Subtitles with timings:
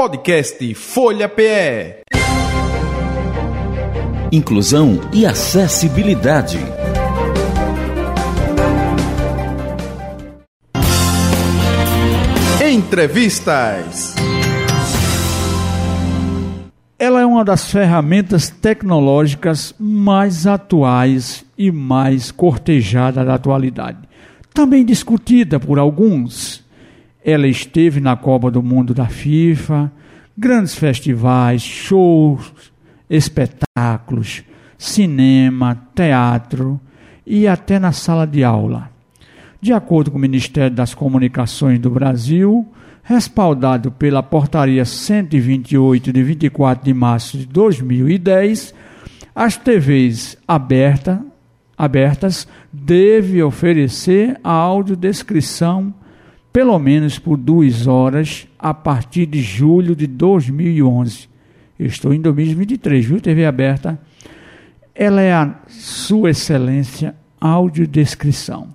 [0.00, 2.04] Podcast Folha PE.
[4.32, 6.58] Inclusão e acessibilidade.
[12.66, 14.14] Entrevistas.
[16.98, 23.98] Ela é uma das ferramentas tecnológicas mais atuais e mais cortejada da atualidade.
[24.54, 26.69] Também discutida por alguns.
[27.24, 29.92] Ela esteve na Copa do Mundo da FIFA,
[30.36, 32.72] grandes festivais, shows,
[33.08, 34.42] espetáculos,
[34.78, 36.80] cinema, teatro
[37.26, 38.90] e até na sala de aula.
[39.60, 42.66] De acordo com o Ministério das Comunicações do Brasil,
[43.02, 48.74] respaldado pela Portaria 128 de 24 de março de 2010,
[49.34, 51.22] as TVs aberta,
[51.76, 55.92] abertas devem oferecer a audiodescrição
[56.52, 61.28] pelo menos por duas horas a partir de julho de 2011.
[61.78, 64.00] Eu estou em 2023, viu, TV aberta?
[64.94, 68.68] Ela é a Sua Excelência Audiodescrição.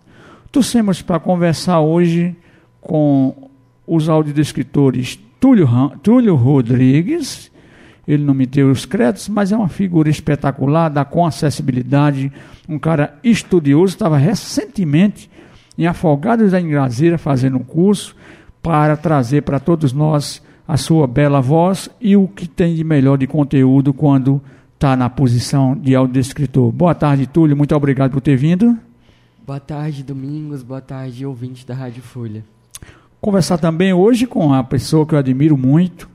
[0.52, 2.36] Torcemos para conversar hoje
[2.82, 3.50] com
[3.86, 5.68] os audiodescritores Túlio,
[6.02, 7.52] Túlio Rodrigues,
[8.08, 12.32] ele não me deu os créditos, mas é uma figura espetacular, dá com acessibilidade,
[12.68, 15.30] um cara estudioso, estava recentemente
[15.78, 18.16] em Afogados da Ingrazeira fazendo um curso
[18.62, 23.18] para trazer para todos nós a sua bela voz e o que tem de melhor
[23.18, 24.42] de conteúdo quando
[24.74, 26.72] está na posição de audiodescritor.
[26.72, 28.78] Boa tarde, Túlio, muito obrigado por ter vindo.
[29.46, 32.44] Boa tarde, Domingos, boa tarde, ouvintes da Rádio Folha.
[33.22, 36.10] Conversar também hoje com a pessoa que eu admiro muito,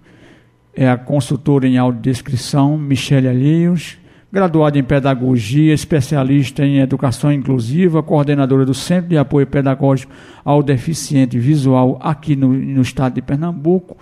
[0.75, 3.99] é a consultora em audiodescrição, Michele Alheios,
[4.33, 10.13] graduada em Pedagogia, especialista em Educação Inclusiva, coordenadora do Centro de Apoio Pedagógico
[10.45, 13.97] ao Deficiente Visual aqui no, no estado de Pernambuco,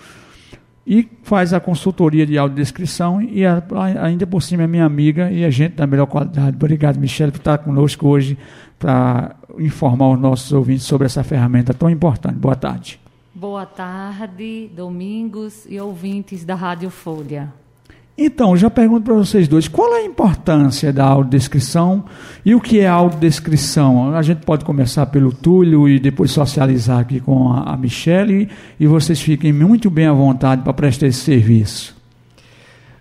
[0.86, 3.62] e faz a consultoria de audiodescrição e a,
[4.00, 6.56] ainda por cima é minha amiga e a gente da melhor qualidade.
[6.56, 8.38] Obrigado, Michele, por estar conosco hoje
[8.78, 12.36] para informar os nossos ouvintes sobre essa ferramenta tão importante.
[12.36, 12.98] Boa tarde.
[13.34, 17.52] Boa tarde, Domingos e ouvintes da Rádio Folha.
[18.20, 22.04] Então, já pergunto para vocês dois, qual é a importância da audiodescrição
[22.44, 24.12] e o que é audiodescrição?
[24.12, 28.48] A gente pode começar pelo Túlio e depois socializar aqui com a, Michelle
[28.80, 31.96] e vocês fiquem muito bem à vontade para prestar esse serviço.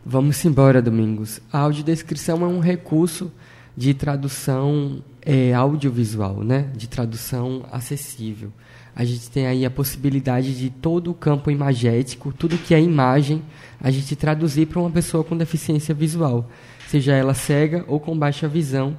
[0.06, 1.42] Vamos embora, Domingos.
[1.52, 3.32] A audiodescrição é um recurso
[3.76, 6.68] de tradução é, audiovisual, né?
[6.76, 8.52] de tradução acessível.
[8.98, 13.44] A gente tem aí a possibilidade de todo o campo imagético, tudo que é imagem,
[13.80, 16.50] a gente traduzir para uma pessoa com deficiência visual,
[16.88, 18.98] seja ela cega ou com baixa visão.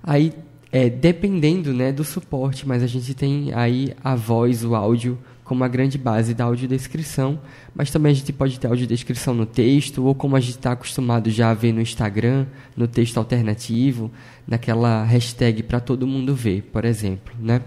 [0.00, 0.32] Aí,
[0.70, 5.64] é, dependendo né, do suporte, mas a gente tem aí a voz, o áudio, como
[5.64, 7.40] a grande base da audiodescrição,
[7.74, 11.28] mas também a gente pode ter audiodescrição no texto, ou como a gente está acostumado
[11.30, 14.08] já a ver no Instagram, no texto alternativo,
[14.46, 17.34] naquela hashtag para todo mundo ver, por exemplo.
[17.40, 17.60] Né?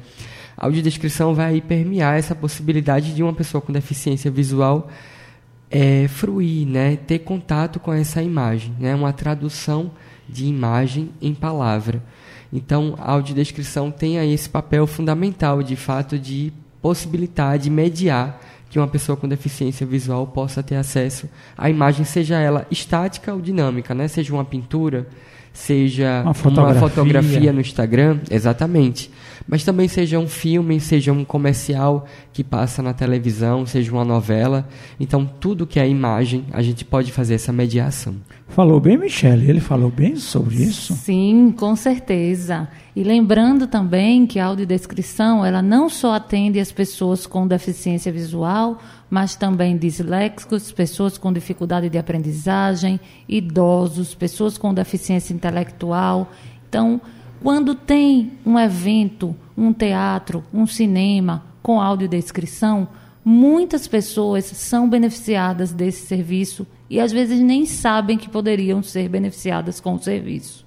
[0.57, 4.89] A audiodescrição vai permear essa possibilidade de uma pessoa com deficiência visual
[5.69, 6.95] é, fruir, né?
[6.95, 8.95] ter contato com essa imagem, né?
[8.95, 9.91] uma tradução
[10.27, 12.01] de imagem em palavra.
[12.51, 18.39] Então, a audiodescrição tem aí esse papel fundamental, de fato, de possibilitar, de mediar
[18.69, 23.41] que uma pessoa com deficiência visual possa ter acesso à imagem, seja ela estática ou
[23.41, 24.07] dinâmica, né?
[24.07, 25.07] seja uma pintura,
[25.53, 26.81] seja uma fotografia.
[26.81, 29.11] uma fotografia no Instagram, exatamente.
[29.47, 34.67] Mas também seja um filme, seja um comercial que passa na televisão, seja uma novela.
[34.99, 38.15] Então, tudo que é imagem, a gente pode fazer essa mediação.
[38.47, 39.49] Falou bem, Michele?
[39.49, 40.93] Ele falou bem sobre isso?
[40.93, 42.67] Sim, com certeza.
[42.95, 48.79] E lembrando também que a audiodescrição, ela não só atende as pessoas com deficiência visual,
[49.09, 56.31] mas também disléxicos, pessoas com dificuldade de aprendizagem, idosos, pessoas com deficiência intelectual.
[56.67, 56.99] Então,
[57.45, 62.87] quando tem um evento, um teatro, um cinema com audiodescrição,
[63.23, 69.79] muitas pessoas são beneficiadas desse serviço e às vezes nem sabem que poderiam ser beneficiadas
[69.79, 70.65] com o serviço.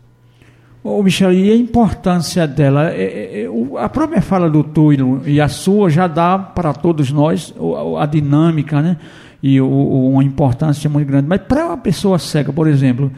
[0.84, 2.92] Ô, Michel, e a importância dela?
[2.92, 3.48] É, é, é
[3.82, 7.52] a própria fala do Túlio e a sua já dá para todos nós
[7.98, 8.98] a, dinâmica, né?
[9.42, 11.26] E uma importância muito grande.
[11.26, 13.10] Mas para uma pessoa cega, por exemplo,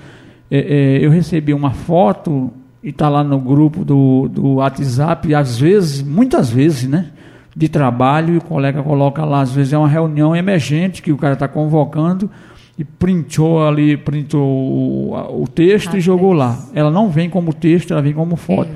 [0.51, 2.51] é, é, eu recebi uma foto
[2.83, 7.11] e está lá no grupo do, do WhatsApp, às vezes, muitas vezes, né?
[7.55, 11.17] De trabalho, e o colega coloca lá, às vezes é uma reunião emergente que o
[11.17, 12.31] cara está convocando
[12.79, 16.59] e printou ali, printou o, o texto ah, e jogou lá.
[16.73, 18.71] Ela não vem como texto, ela vem como foto.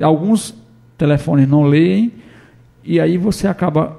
[0.00, 0.54] Alguns
[0.96, 2.12] telefones não leem,
[2.82, 3.98] e aí você acaba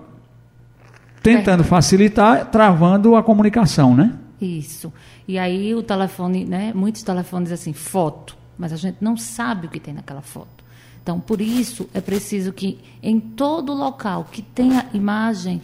[1.21, 4.13] tentando facilitar, travando a comunicação, né?
[4.41, 4.91] Isso.
[5.27, 6.71] E aí o telefone, né?
[6.75, 10.63] Muitos telefones assim, foto, mas a gente não sabe o que tem naquela foto.
[11.01, 15.61] Então, por isso é preciso que em todo local que tenha imagem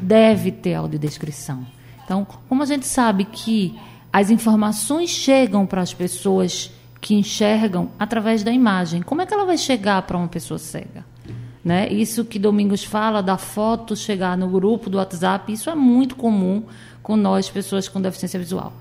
[0.00, 1.66] deve ter audiodescrição.
[2.04, 3.78] Então, como a gente sabe que
[4.10, 6.70] as informações chegam para as pessoas
[7.00, 11.04] que enxergam através da imagem, como é que ela vai chegar para uma pessoa cega?
[11.62, 11.92] Né?
[11.92, 16.62] Isso que Domingos fala da foto chegar no grupo do WhatsApp, isso é muito comum
[17.02, 18.72] com nós, pessoas com deficiência visual.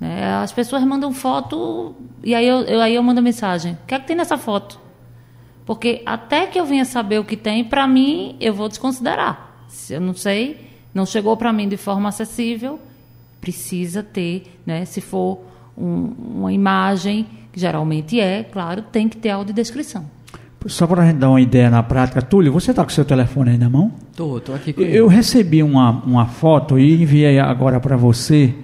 [0.00, 0.24] Né?
[0.36, 3.98] As pessoas mandam foto e aí eu, eu, aí eu mando mensagem: o que é
[3.98, 4.78] que tem nessa foto?
[5.66, 9.66] Porque até que eu venha saber o que tem, para mim, eu vou desconsiderar.
[9.68, 12.80] Se eu não sei, não chegou para mim de forma acessível,
[13.40, 14.86] precisa ter, né?
[14.86, 15.40] se for
[15.76, 20.06] um, uma imagem, que geralmente é, claro, tem que ter audiodescrição.
[20.66, 23.50] Só para a gente dar uma ideia na prática, Túlio, você está com seu telefone
[23.50, 23.92] aí na mão?
[24.16, 28.54] Tô, tô aqui com Eu recebi uma, uma foto e enviei agora para você.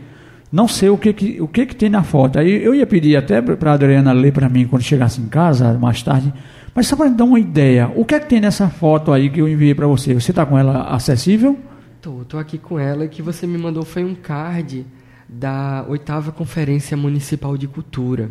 [0.55, 2.39] Não sei o que, que, o que, que tem na foto.
[2.39, 5.77] Aí eu ia pedir até para a Adriana ler para mim quando chegasse em casa,
[5.77, 6.33] mais tarde.
[6.73, 9.41] Mas só para dar uma ideia, o que é que tem nessa foto aí que
[9.41, 10.15] eu enviei para você?
[10.15, 11.59] Você está com ela acessível?
[12.01, 13.09] Tô, tô aqui com ela.
[13.09, 14.87] que você me mandou foi um card
[15.29, 18.31] da oitava Conferência Municipal de Cultura.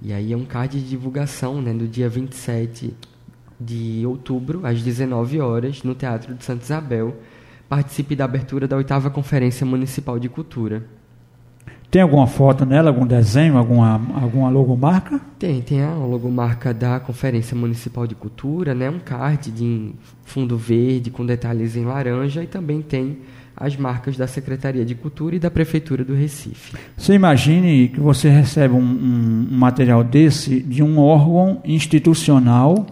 [0.00, 2.94] E aí é um card de divulgação, né, do dia 27
[3.60, 7.18] de outubro, às 19 horas, no Teatro de Santa Isabel.
[7.68, 10.98] Participe da abertura da oitava Conferência Municipal de Cultura.
[11.90, 15.20] Tem alguma foto nela, algum desenho, alguma, alguma logomarca?
[15.40, 18.88] Tem, tem a logomarca da Conferência Municipal de Cultura, né?
[18.88, 19.90] um card de
[20.24, 23.18] fundo verde com detalhes em laranja e também tem
[23.56, 26.76] as marcas da Secretaria de Cultura e da Prefeitura do Recife.
[26.96, 32.86] Você imagine que você recebe um, um, um material desse de um órgão institucional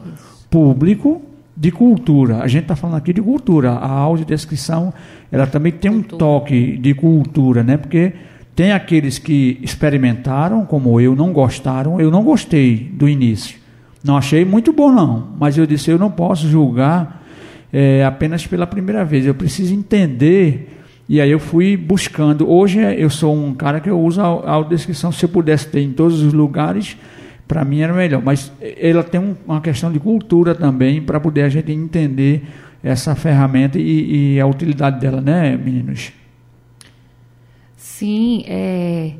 [0.51, 1.23] público
[1.57, 2.39] de cultura.
[2.39, 3.71] A gente está falando aqui de cultura.
[3.71, 4.93] A audiodescrição
[5.31, 7.77] ela também tem um toque de cultura, né?
[7.77, 8.13] Porque
[8.59, 12.01] tem aqueles que experimentaram, como eu, não gostaram.
[12.01, 13.57] Eu não gostei do início.
[14.03, 15.29] Não achei muito bom, não.
[15.39, 17.25] Mas eu disse, eu não posso julgar
[17.73, 19.25] é, apenas pela primeira vez.
[19.25, 20.77] Eu preciso entender.
[21.09, 22.51] E aí eu fui buscando.
[22.51, 25.13] Hoje eu sou um cara que eu uso a audiodescrição.
[25.13, 26.97] Se eu pudesse ter em todos os lugares,
[27.47, 28.21] para mim era melhor.
[28.25, 32.43] Mas ela tem um, uma questão de cultura também para poder a gente entender
[32.83, 36.11] essa ferramenta e, e, a utilidade dela, né, meninos?
[37.99, 39.15] Sim, é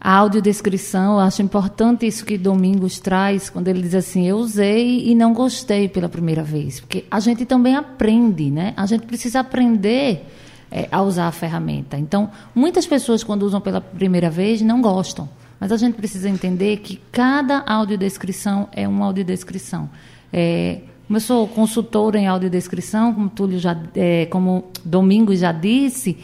[0.00, 5.08] a audiodescrição, eu acho importante isso que Domingos traz, quando ele diz assim, eu usei
[5.08, 6.80] e não gostei pela primeira vez.
[6.80, 8.74] Porque a gente também aprende, né?
[8.76, 10.26] A gente precisa aprender
[10.70, 11.96] é, a usar a ferramenta.
[11.96, 15.28] Então, muitas pessoas, quando usam pela primeira vez, não gostam.
[15.58, 19.88] Mas a gente precisa entender que cada audiodescrição é uma audiodescrição.
[20.32, 26.18] É, como eu sou consultora em audiodescrição, como Túlio já, é, como Domingos já disse,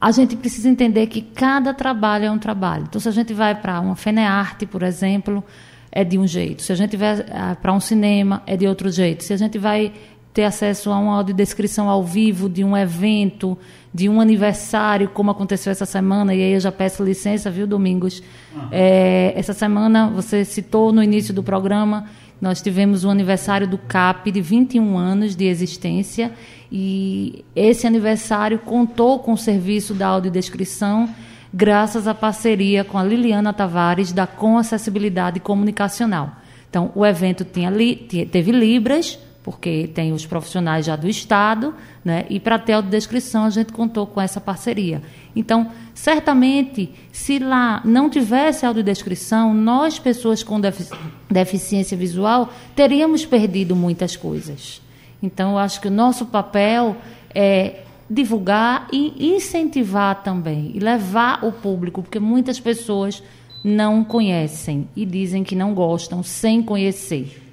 [0.00, 2.84] a gente precisa entender que cada trabalho é um trabalho.
[2.88, 5.42] Então, se a gente vai para uma Fenearte, por exemplo,
[5.90, 6.62] é de um jeito.
[6.62, 9.24] Se a gente vai ah, para um cinema, é de outro jeito.
[9.24, 9.92] Se a gente vai
[10.34, 13.56] ter acesso a uma audiodescrição ao vivo de um evento,
[13.92, 18.22] de um aniversário, como aconteceu essa semana, e aí eu já peço licença, viu, Domingos?
[18.54, 18.68] Uhum.
[18.70, 22.04] É, essa semana, você citou no início do programa,
[22.40, 26.32] nós tivemos o aniversário do CAP de 21 anos de existência
[26.70, 31.08] e esse aniversário contou com o serviço da audiodescrição
[31.52, 36.32] graças à parceria com a Liliana Tavares da Com Acessibilidade Comunicacional.
[36.68, 37.96] Então, o evento tinha li,
[38.30, 41.72] teve Libras, porque tem os profissionais já do Estado,
[42.04, 42.26] né?
[42.28, 45.00] e para ter audiodescrição a gente contou com essa parceria.
[45.36, 50.92] Então, certamente, se lá não tivesse audiodescrição, nós, pessoas com defici
[51.30, 54.82] deficiência visual, teríamos perdido muitas coisas.
[55.22, 56.96] Então, eu acho que o nosso papel
[57.32, 63.22] é divulgar e incentivar também, e levar o público, porque muitas pessoas
[63.62, 67.45] não conhecem e dizem que não gostam sem conhecer.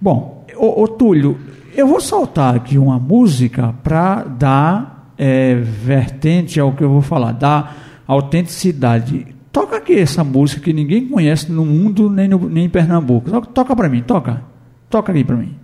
[0.00, 1.38] Bom, ô, Túlio,
[1.74, 7.32] eu vou soltar aqui uma música para dar é, vertente ao que eu vou falar,
[7.32, 9.26] dar autenticidade.
[9.52, 13.30] Toca aqui essa música que ninguém conhece no mundo, nem, no, nem em Pernambuco.
[13.30, 14.42] Toca, toca para mim, toca.
[14.88, 15.54] Toca ali para mim.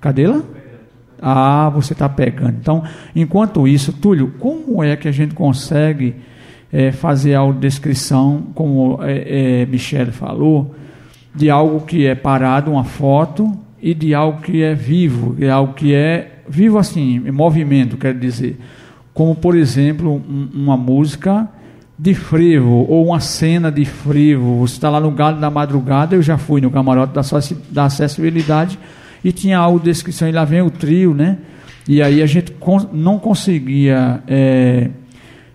[0.00, 0.44] Cadê ela?
[1.20, 2.56] Ah, você está pegando.
[2.60, 2.84] Então,
[3.16, 6.14] enquanto isso, Túlio, como é que a gente consegue
[6.70, 10.74] é, fazer a descrição, como é, é, Michele falou,
[11.34, 15.74] de algo que é parado, uma foto, e de algo que é vivo, de algo
[15.74, 18.58] que é vivo assim, em movimento, quer dizer.
[19.12, 21.48] Como, por exemplo, um, uma música
[21.98, 24.58] de frevo ou uma cena de frevo.
[24.60, 27.22] Você está lá no Galo da Madrugada, eu já fui no camarote da,
[27.70, 28.78] da acessibilidade
[29.24, 31.38] e tinha algo de descrição, e lá vem o trio, né?
[31.88, 32.54] E aí a gente
[32.92, 34.90] não conseguia é,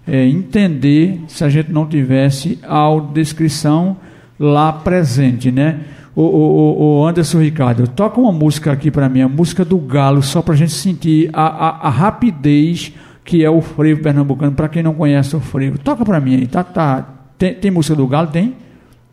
[0.05, 3.95] é, entender se a gente não tivesse a audiodescrição
[4.39, 5.79] lá presente, né?
[6.15, 10.21] O, o, o Anderson Ricardo, toca uma música aqui para mim, a música do Galo,
[10.21, 12.93] só para a gente sentir a, a, a, rapidez
[13.25, 15.77] que é o frevo pernambucano, para quem não conhece o frevo.
[15.79, 16.63] Toca para mim aí, tá?
[16.63, 17.07] tá.
[17.37, 18.27] Tem, tem música do Galo?
[18.27, 18.55] Tem?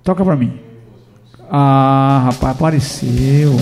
[0.04, 0.52] Toca para mim.
[1.50, 3.56] Ah, rapaz, apareceu.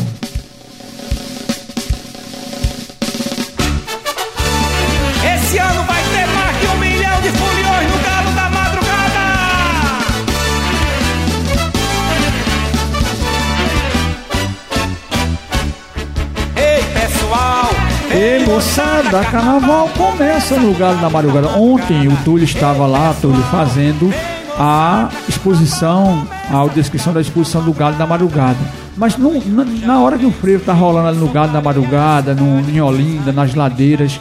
[18.59, 21.47] Moçada, carnaval começa no Galo da Madrugada.
[21.51, 24.13] Ontem o Túlio estava lá, Túlio, fazendo
[24.59, 28.59] a exposição, a descrição da exposição do Galo da Madrugada.
[28.97, 32.69] Mas na, na, hora que o freio está rolando ali no Galo da Madrugada, no,
[32.69, 34.21] em Olinda, nas ladeiras,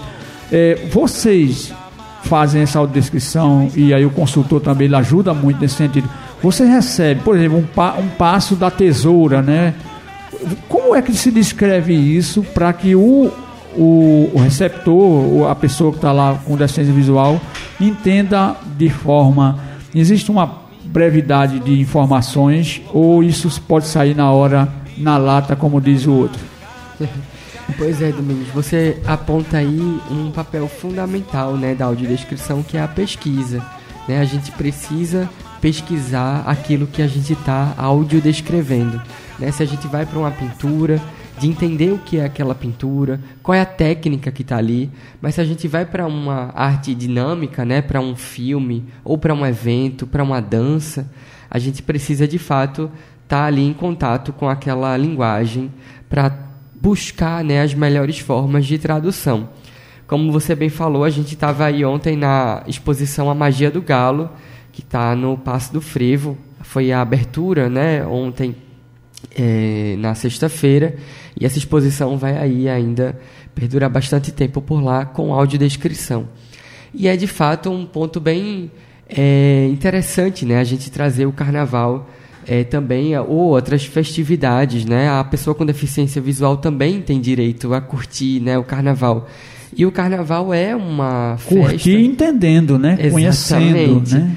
[0.51, 1.73] é, vocês
[2.21, 6.07] fazem essa audiodescrição e aí o consultor também ele ajuda muito nesse sentido.
[6.43, 9.73] Você recebe, por exemplo, um, pa, um passo da tesoura, né?
[10.69, 13.31] Como é que se descreve isso para que o
[13.77, 17.39] o, o receptor, a pessoa que está lá com deficiência visual,
[17.79, 19.59] entenda de forma.
[19.93, 24.67] Existe uma brevidade de informações ou isso pode sair na hora,
[24.97, 26.41] na lata, como diz o outro?
[27.77, 32.87] Pois é, Domingos, você aponta aí um papel fundamental né, da audiodescrição, que é a
[32.87, 33.61] pesquisa.
[34.07, 34.21] Né?
[34.21, 35.29] A gente precisa
[35.59, 39.01] pesquisar aquilo que a gente está audiodescrevendo.
[39.37, 39.51] Né?
[39.51, 41.01] Se a gente vai para uma pintura,
[41.39, 44.89] de entender o que é aquela pintura, qual é a técnica que está ali.
[45.21, 49.33] Mas se a gente vai para uma arte dinâmica, né, para um filme ou para
[49.33, 51.09] um evento, para uma dança,
[51.49, 52.91] a gente precisa de fato
[53.23, 55.71] estar tá ali em contato com aquela linguagem
[56.09, 56.35] para
[56.81, 59.49] buscar né, as melhores formas de tradução.
[60.07, 64.29] Como você bem falou, a gente estava aí ontem na exposição A Magia do Galo,
[64.71, 66.37] que está no Passo do Frevo.
[66.61, 68.55] Foi a abertura, né, ontem
[69.35, 70.95] é, na sexta-feira.
[71.39, 73.17] E essa exposição vai aí ainda
[73.53, 76.27] perdurar bastante tempo por lá com audiodescrição.
[76.93, 78.71] E é de fato um ponto bem
[79.09, 82.09] é, interessante né, a gente trazer o carnaval
[82.45, 84.85] é, também ou outras festividades.
[84.85, 85.09] Né?
[85.09, 89.27] A pessoa com deficiência visual também tem direito a curtir né, o carnaval.
[89.75, 91.69] E o carnaval é uma festa.
[91.69, 93.09] Curtir entendendo, né?
[93.11, 94.01] Conhecendo.
[94.15, 94.35] Né?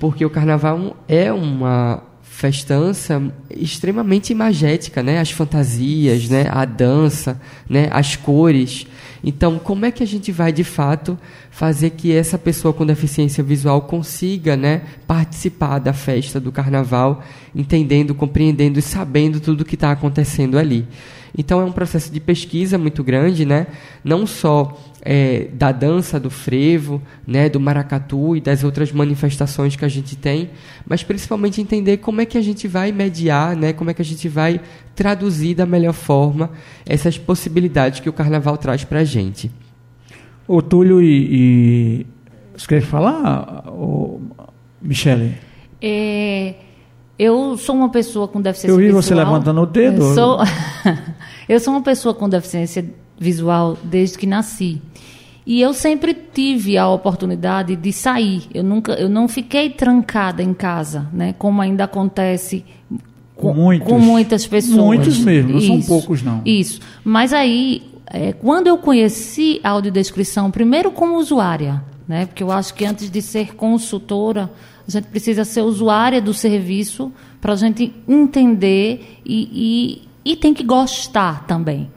[0.00, 2.02] Porque o carnaval é uma
[2.44, 5.18] festança extremamente imagética, né?
[5.18, 6.46] As fantasias, né?
[6.50, 7.88] A dança, né?
[7.90, 8.86] As cores.
[9.24, 11.18] Então, como é que a gente vai de fato
[11.50, 17.24] fazer que essa pessoa com deficiência visual consiga, né, participar da festa do carnaval,
[17.54, 20.86] entendendo, compreendendo e sabendo tudo o que está acontecendo ali?
[21.36, 23.66] Então, é um processo de pesquisa muito grande, né?
[24.04, 29.84] Não só é, da dança do frevo, né, do maracatu e das outras manifestações que
[29.84, 30.50] a gente tem,
[30.86, 34.04] mas principalmente entender como é que a gente vai mediar, né, como é que a
[34.04, 34.60] gente vai
[34.94, 36.50] traduzir da melhor forma
[36.86, 39.50] essas possibilidades que o carnaval traz para a gente.
[40.48, 42.06] O Túlio e, e...
[42.56, 44.20] Você quer falar, o
[44.80, 45.34] Michele?
[45.82, 46.54] É,
[47.18, 48.90] eu sou uma pessoa com deficiência visual.
[48.90, 50.02] Eu vi você levantando o dedo.
[50.02, 50.38] Eu sou,
[51.48, 52.84] eu sou uma pessoa com deficiência
[53.18, 54.80] visual desde que nasci.
[55.46, 58.44] E eu sempre tive a oportunidade de sair.
[58.52, 61.34] Eu nunca, eu não fiquei trancada em casa, né?
[61.38, 62.64] Como ainda acontece
[63.36, 64.76] com, Muitos, com muitas pessoas.
[64.76, 66.40] Muitos mesmo, não Isso, são poucos não.
[66.46, 66.80] Isso.
[67.04, 72.24] Mas aí, é, quando eu conheci a audiodescrição, primeiro como usuária, né?
[72.24, 74.50] Porque eu acho que antes de ser consultora,
[74.86, 80.52] a gente precisa ser usuária do serviço para a gente entender e, e, e tem
[80.52, 81.90] que gostar também.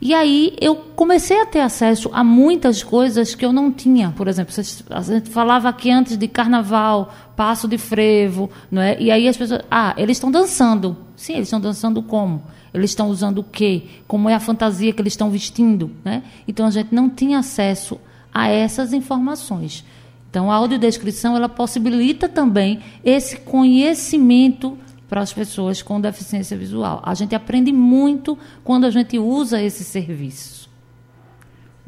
[0.00, 4.12] E aí eu comecei a ter acesso a muitas coisas que eu não tinha.
[4.16, 4.54] Por exemplo,
[4.90, 9.00] a gente falava aqui antes de carnaval, passo de frevo, não é?
[9.00, 10.96] E aí as pessoas, ah, eles estão dançando.
[11.16, 12.42] Sim, eles estão dançando como?
[12.74, 13.84] Eles estão usando o quê?
[14.06, 16.22] Como é a fantasia que eles estão vestindo, né?
[16.46, 17.98] Então a gente não tinha acesso
[18.32, 19.82] a essas informações.
[20.36, 24.76] Então a audiodescrição ela possibilita também esse conhecimento
[25.08, 27.00] para as pessoas com deficiência visual.
[27.02, 30.68] A gente aprende muito quando a gente usa esse serviço.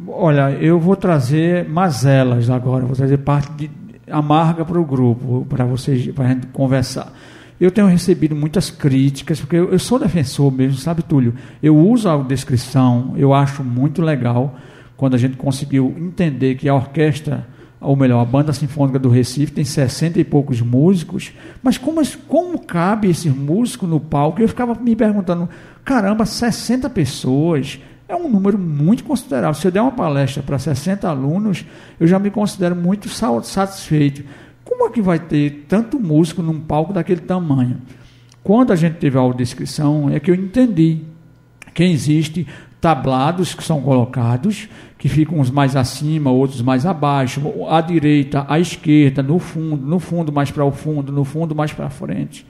[0.07, 3.71] Olha, eu vou trazer mazelas agora, vou trazer parte de,
[4.11, 7.13] amarga para o grupo, para vocês, para a gente conversar.
[7.61, 11.35] Eu tenho recebido muitas críticas, porque eu, sou defensor mesmo, sabe, Túlio?
[11.63, 14.57] Eu uso a descrição, eu acho muito legal
[14.97, 17.47] quando a gente conseguiu entender que a orquestra
[17.81, 21.33] ou melhor, a Banda Sinfônica do Recife tem 60 e poucos músicos,
[21.63, 24.43] mas como, como cabe esses músicos no palco?
[24.43, 25.49] Eu ficava me perguntando,
[25.85, 29.55] caramba, 60 pessoas, é um número muito considerável.
[29.55, 31.65] Se eu der uma palestra para 60 alunos,
[32.01, 34.25] eu já me considero muito satisfeito.
[34.65, 37.79] Como é que vai ter tanto músico num palco daquele tamanho?
[38.43, 41.03] Quando a gente teve a audiodescrição, é que eu entendi
[41.79, 42.45] que existe
[42.81, 44.69] tablados que são colocados,
[44.99, 50.01] que ficam uns mais acima, outros mais abaixo, à direita, à esquerda, no fundo, no
[50.01, 52.45] fundo mais para o fundo, no fundo mais para frente.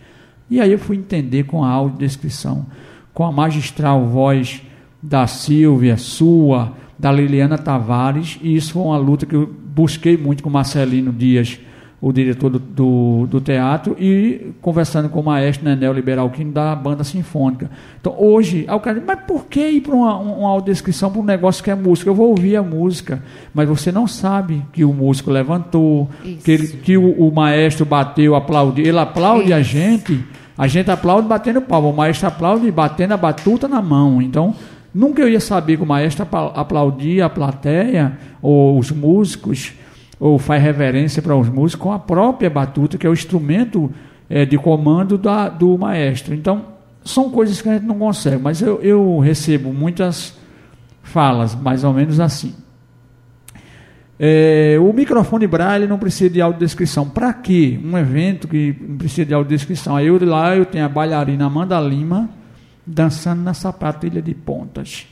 [0.49, 2.65] E aí eu fui entender com a audiodescrição,
[3.13, 4.63] com a magistral voz
[5.03, 10.43] da Silvia, sua, da Liliana Tavares, e isso foi uma luta que eu busquei muito
[10.43, 11.61] com Marcelino Dias,
[12.01, 17.03] o diretor do, do, do, teatro, e conversando com o maestro Nenel Liberalquim da banda
[17.03, 17.69] sinfônica.
[18.01, 21.25] Então, hoje, o cara diz, mas por que ir para uma, uma audiodescrição para um
[21.25, 22.09] negócio que é música?
[22.09, 23.21] Eu vou ouvir a música,
[23.53, 26.45] mas você não sabe que o músico levantou, Isso.
[26.45, 28.87] que, ele, que o, o, maestro bateu, aplaudiu.
[28.87, 29.55] Ele aplaude Isso.
[29.55, 30.25] a gente,
[30.57, 34.23] a gente aplaude batendo palma, o maestro aplaude batendo a batuta na mão.
[34.23, 34.55] Então,
[34.95, 36.25] nunca eu ia saber que o maestro
[36.55, 39.73] aplaudia a plateia, ou os músicos,
[40.21, 43.91] ou faz reverência para os músicos com a própria batuta, que é o instrumento
[44.29, 46.35] é, de comando da, do maestro.
[46.35, 46.65] Então,
[47.05, 50.37] são coisas que a gente não consegue, mas eu, eu recebo muitas
[51.03, 52.55] falas, mais ou menos assim.
[54.21, 57.09] É, o microfone braille não precisa de audiodescrição.
[57.09, 57.79] Para quê?
[57.83, 59.95] Um evento que não precisa de audiodescrição.
[59.95, 62.29] Aí eu lá eu tenho a bailarina Amanda Lima
[62.85, 65.07] dançando na sapatilha de pontas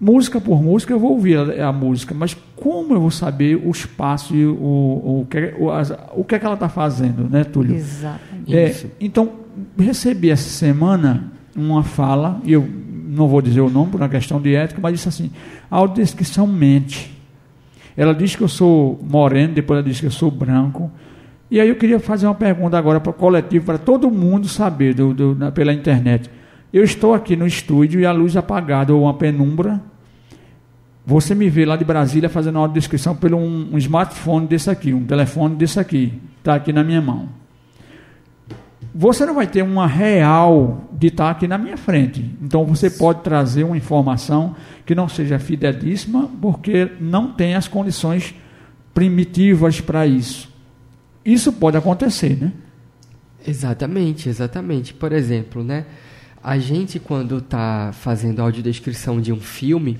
[0.00, 3.70] música por música eu vou ouvir a, a, música, mas como eu vou saber o
[3.70, 7.28] espaço e o, o, o, que, o, as, o que é que ela está fazendo,
[7.28, 7.74] né, Túlio?
[7.74, 8.54] Exatamente.
[8.54, 9.30] É, então,
[9.76, 12.68] recebi essa semana uma fala, e eu
[13.08, 15.30] não vou dizer o nome por uma questão de ética, mas disse assim,
[15.70, 17.16] a audiodescrição mente.
[17.96, 20.90] Ela diz que eu sou moreno, depois ela diz que eu sou branco,
[21.50, 24.94] e aí eu queria fazer uma pergunta agora para o coletivo, para todo mundo saber
[24.94, 26.30] do, do, na, pela internet.
[26.72, 29.80] Eu estou aqui no estúdio e a luz apagada ou uma penumbra.
[31.06, 34.92] Você me vê lá de Brasília fazendo uma descrição pelo um, um smartphone desse aqui,
[34.92, 37.30] um telefone desse aqui, está aqui na minha mão.
[38.94, 42.36] Você não vai ter uma real de estar tá aqui na minha frente.
[42.42, 48.34] Então você pode trazer uma informação que não seja fidelíssima, porque não tem as condições
[48.92, 50.52] primitivas para isso.
[51.24, 52.52] Isso pode acontecer, né?
[53.46, 54.92] Exatamente, exatamente.
[54.92, 55.86] Por exemplo, né?
[56.42, 59.98] A gente, quando está fazendo audiodescrição de um filme,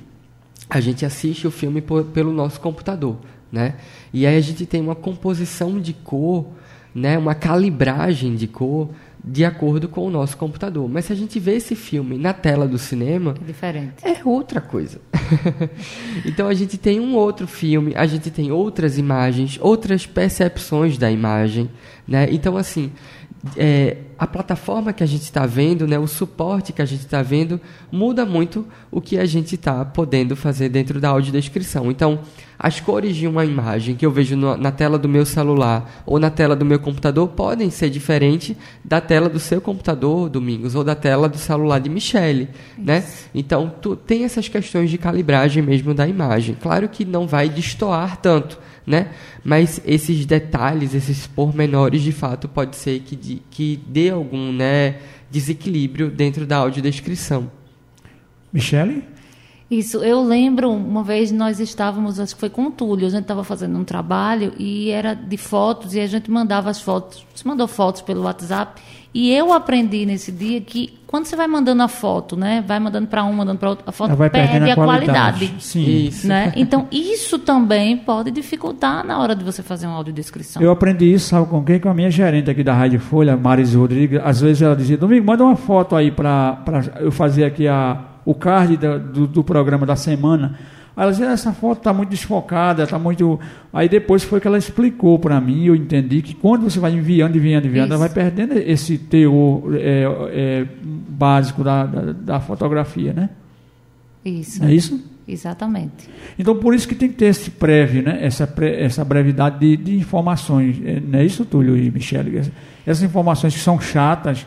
[0.71, 3.17] a gente assiste o filme por, pelo nosso computador,
[3.51, 3.75] né?
[4.13, 6.47] E aí a gente tem uma composição de cor,
[6.95, 7.19] né?
[7.19, 8.91] Uma calibragem de cor
[9.23, 10.89] de acordo com o nosso computador.
[10.89, 13.95] Mas se a gente vê esse filme na tela do cinema, é diferente.
[14.03, 15.01] É outra coisa.
[16.25, 21.11] então a gente tem um outro filme, a gente tem outras imagens, outras percepções da
[21.11, 21.69] imagem,
[22.07, 22.29] né?
[22.31, 22.93] Então assim,
[23.57, 27.23] é, a plataforma que a gente está vendo, né, o suporte que a gente está
[27.23, 31.91] vendo, muda muito o que a gente está podendo fazer dentro da audiodescrição.
[31.91, 32.21] Então,
[32.59, 36.19] as cores de uma imagem que eu vejo no, na tela do meu celular ou
[36.19, 40.83] na tela do meu computador podem ser diferentes da tela do seu computador, Domingos, ou
[40.83, 42.49] da tela do celular de Michele.
[42.77, 43.05] Né?
[43.33, 46.57] Então, tu, tem essas questões de calibragem mesmo da imagem.
[46.61, 49.11] Claro que não vai destoar tanto, né?
[49.45, 54.99] Mas esses detalhes, esses pormenores, de fato, pode ser que, de, que dê algum né,
[55.31, 57.51] desequilíbrio dentro da audiodescrição.
[58.53, 59.05] Michele?
[59.71, 63.23] Isso, eu lembro, uma vez nós estávamos, acho que foi com o Túlio, a gente
[63.23, 67.47] estava fazendo um trabalho e era de fotos e a gente mandava as fotos, você
[67.47, 68.81] mandou fotos pelo WhatsApp
[69.13, 73.07] e eu aprendi nesse dia que quando você vai mandando a foto, né, vai mandando
[73.07, 75.47] para um, mandando para outro, a foto perde a, a qualidade.
[75.47, 75.55] qualidade.
[75.59, 76.07] Sim.
[76.07, 76.29] Isso.
[76.29, 76.53] Né?
[76.59, 80.61] Então, isso também pode dificultar na hora de você fazer uma audiodescrição.
[80.61, 81.81] Eu aprendi isso, sabe com quem?
[81.81, 84.21] Com a minha gerente aqui da Rádio Folha, Maris Rodrigues.
[84.23, 86.63] Às vezes ela dizia, Domingo, manda uma foto aí para
[87.01, 90.59] eu fazer aqui a, o card do, do, do programa da semana.
[90.99, 93.39] Aí ela dizia, essa foto está muito desfocada, está muito.
[93.73, 97.37] Aí depois foi que ela explicou para mim, eu entendi que quando você vai enviando,
[97.37, 103.31] enviando, enviando, ela vai perdendo esse teor é, é, básico da, da, da, fotografia, né?
[104.25, 104.65] Isso.
[104.65, 105.01] É isso?
[105.29, 106.11] Exatamente.
[106.37, 108.19] Então, por isso que tem que ter esse prévio, né?
[108.21, 110.81] essa, pre, essa brevidade de, de informações.
[110.85, 112.41] É, não é isso, Túlio e Michele?
[112.85, 114.45] Essas informações que são chatas.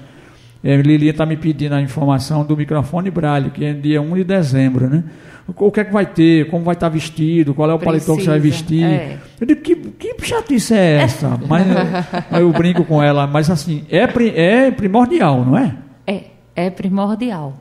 [0.63, 4.23] É, Lilia está me pedindo a informação do microfone Braille, que é dia 1 de
[4.23, 5.03] dezembro, né?
[5.47, 8.15] o que é que vai ter, como vai estar vestido, qual é o Precisa, paletó
[8.15, 8.83] que você vai vestir.
[8.83, 9.17] É.
[9.39, 11.39] Eu digo, que, que chatice é essa?
[11.47, 11.65] Mas
[12.31, 15.75] eu, eu brinco com ela, mas assim, é, é primordial, não é?
[16.05, 16.23] É,
[16.55, 17.59] é primordial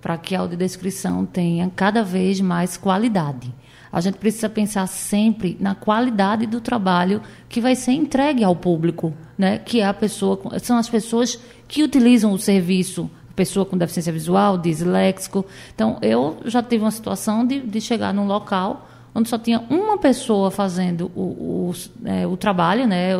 [0.00, 3.52] para que a audiodescrição tenha cada vez mais qualidade.
[3.92, 9.12] A gente precisa pensar sempre na qualidade do trabalho que vai ser entregue ao público,
[9.36, 9.58] né?
[9.58, 14.58] Que é a pessoa, são as pessoas que utilizam o serviço pessoa com deficiência visual,
[14.58, 15.44] disléxico.
[15.74, 19.98] Então, eu já tive uma situação de, de chegar num local onde só tinha uma
[19.98, 21.74] pessoa fazendo o, o,
[22.04, 23.12] é, o trabalho, né?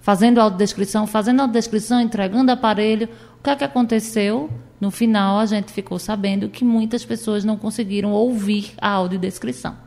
[0.00, 3.08] fazendo autodescrição, fazendo autodescrição, entregando aparelho.
[3.38, 4.50] O que é que aconteceu?
[4.80, 9.85] No final, a gente ficou sabendo que muitas pessoas não conseguiram ouvir a audiodescrição.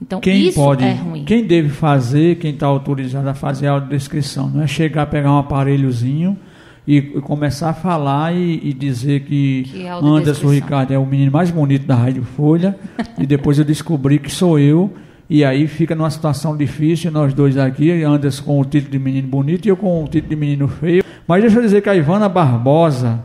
[0.00, 1.24] Então, quem isso pode, é ruim.
[1.24, 5.38] Quem deve fazer, quem está autorizado a fazer a audiodescrição, não é chegar, pegar um
[5.38, 6.38] aparelhozinho
[6.86, 10.50] e, e começar a falar e, e dizer que, Que é Anderson.
[10.50, 12.78] Ricardo é o menino mais bonito da Rádio Folha
[13.18, 14.90] e depois eu descobri que sou eu
[15.28, 19.28] e aí fica numa situação difícil, nós dois aqui, Anderson com o título de menino
[19.28, 21.04] bonito e eu com o título de menino feio.
[21.26, 23.22] Mas deixa eu dizer que a Ivana Barbosa,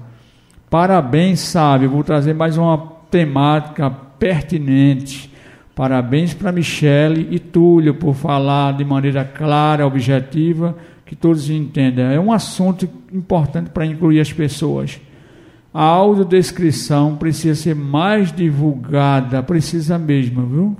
[0.69, 2.77] parabéns, sabe, vou trazer mais uma
[3.09, 5.31] temática pertinente.
[5.75, 12.05] Parabéns para Michele e Túlio por falar de maneira clara, objetiva, que todos entendam.
[12.05, 15.01] É um assunto importante para incluir as pessoas.
[15.73, 20.77] A audiodescrição precisa ser mais divulgada, precisa mesmo, viu?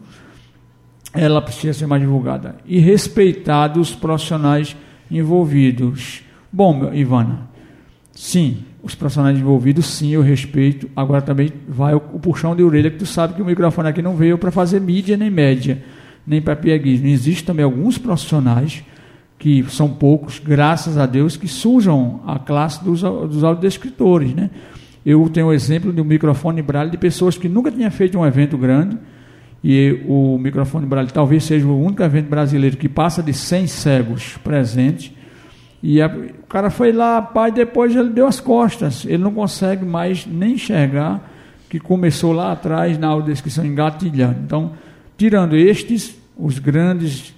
[1.12, 2.58] Ela precisa ser mais divulgada.
[2.64, 4.76] E respeitar os profissionais
[5.10, 6.22] envolvidos.
[6.52, 7.48] Bom, Ivana,
[8.12, 10.89] sim, os profissionais envolvidos, sim, eu respeito.
[10.93, 14.02] Agora também vai o, o puxão de orelha, que tu sabe que o microfone aqui
[14.02, 15.82] não veio para fazer mídia nem média,
[16.28, 17.08] nem para pieguismo.
[17.08, 18.84] Existem também alguns profissionais,
[19.39, 24.50] que são poucos, graças a Deus, que sujam a classe dos, dos audiodescritores, né?
[25.06, 28.26] Eu tenho o exemplo de um microfone braille de pessoas que nunca tinham feito um
[28.26, 28.98] evento grande,
[29.63, 34.38] e o microfone braille talvez seja o único evento brasileiro que passa de 100 cegos
[34.43, 35.12] presentes,
[35.84, 39.04] e a- o cara foi lá, pai, depois ele deu as costas.
[39.06, 41.30] Ele não consegue mais nem enxergar
[41.69, 44.38] que começou lá atrás na audiodescrição engatilhando.
[44.46, 44.72] Então,
[45.17, 47.34] tirando estes, os grandes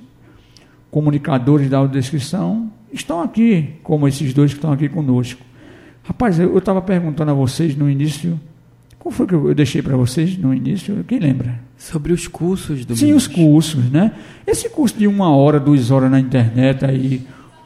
[0.92, 5.42] comunicadores da audiodescrição estão aqui, como esses dois que estão aqui conosco.
[6.04, 8.40] Rapaz, eu estava perguntando a vocês no início,
[9.00, 11.04] qual foi que eu eu deixei para vocês no início?
[11.08, 11.60] Quem lembra?
[11.78, 14.12] Sobre os cursos do Sim, os cursos, né?
[14.46, 17.22] Esse curso de uma hora, duas horas na internet aí,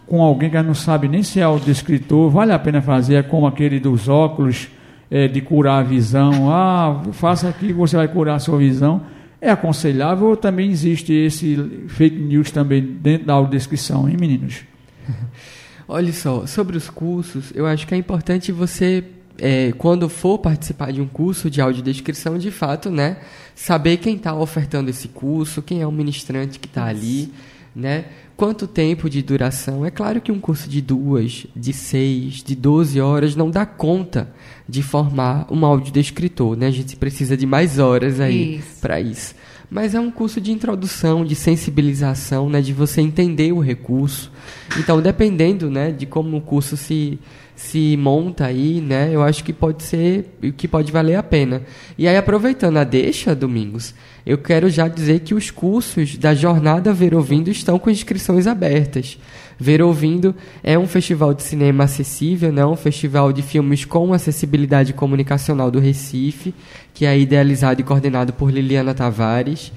[0.09, 3.45] com alguém que não sabe nem se é audiodescritor, vale a pena fazer, é como
[3.45, 4.67] aquele dos óculos,
[5.09, 6.51] é, de curar a visão.
[6.51, 9.01] Ah, faça aqui que você vai curar a sua visão.
[9.39, 14.63] É aconselhável ou também existe esse fake news também dentro da audiodescrição, hein, meninos?
[15.87, 19.03] Olha só, sobre os cursos, eu acho que é importante você,
[19.37, 23.17] é, quando for participar de um curso de audiodescrição, de fato, né,
[23.55, 27.31] saber quem está ofertando esse curso, quem é o ministrante que está ali,
[27.75, 28.05] né,
[28.35, 29.85] quanto tempo de duração.
[29.85, 34.31] É claro que um curso de duas, de seis, de 12 horas não dá conta
[34.67, 39.35] de formar um audiodescritor, né, a gente precisa de mais horas aí para isso.
[39.69, 44.31] Mas é um curso de introdução, de sensibilização, né, de você entender o recurso.
[44.79, 47.19] Então, dependendo, né, de como o curso se
[47.59, 51.61] se monta aí, né, eu acho que pode ser, que pode valer a pena.
[51.97, 53.93] E aí, aproveitando a deixa, Domingos,
[54.25, 59.19] eu quero já dizer que os cursos da Jornada Ver Ouvindo estão com inscrições abertas.
[59.59, 62.65] Ver Ouvindo é um festival de cinema acessível, né?
[62.65, 66.53] um festival de filmes com acessibilidade comunicacional do Recife,
[66.93, 69.73] que é idealizado e coordenado por Liliana Tavares,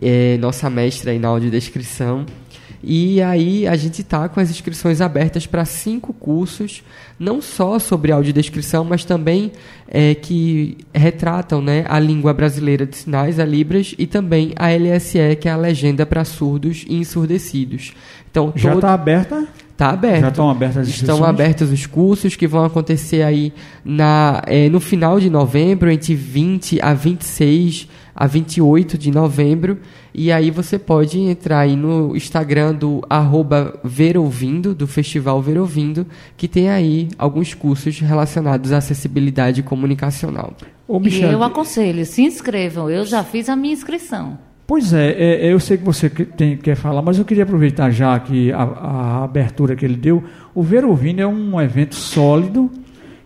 [0.00, 2.24] é, nossa mestra aí na audiodescrição.
[2.86, 6.82] E aí a gente está com as inscrições abertas para cinco cursos,
[7.18, 9.52] não só sobre audiodescrição, mas também
[9.88, 15.36] é, que retratam né, a língua brasileira de sinais, a Libras, e também a LSE,
[15.40, 17.92] que é a legenda para surdos e ensurdecidos.
[18.30, 19.46] Então, Já todo- está aberta?
[19.76, 20.20] Tá aberto.
[20.20, 21.28] Já estão abertas as Estão inscrições?
[21.30, 23.52] abertos os cursos que vão acontecer aí
[23.84, 29.78] na, eh, no final de novembro, entre 20 a 26 a 28 de novembro.
[30.14, 36.46] E aí você pode entrar aí no Instagram do arroba Verouvindo, do Festival Verouvindo, que
[36.46, 40.54] tem aí alguns cursos relacionados à acessibilidade comunicacional.
[40.86, 42.88] Ô, E Michele, eu aconselho, se inscrevam.
[42.88, 44.38] Eu já fiz a minha inscrição.
[44.66, 48.18] Pois é, é, eu sei que você tem, quer falar, mas eu queria aproveitar já
[48.20, 50.22] que a, a abertura que ele deu.
[50.54, 52.70] O Ver Ouvindo é um evento sólido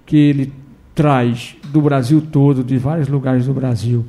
[0.06, 0.52] que ele
[0.94, 4.04] traz do Brasil todo, de vários lugares do Brasil,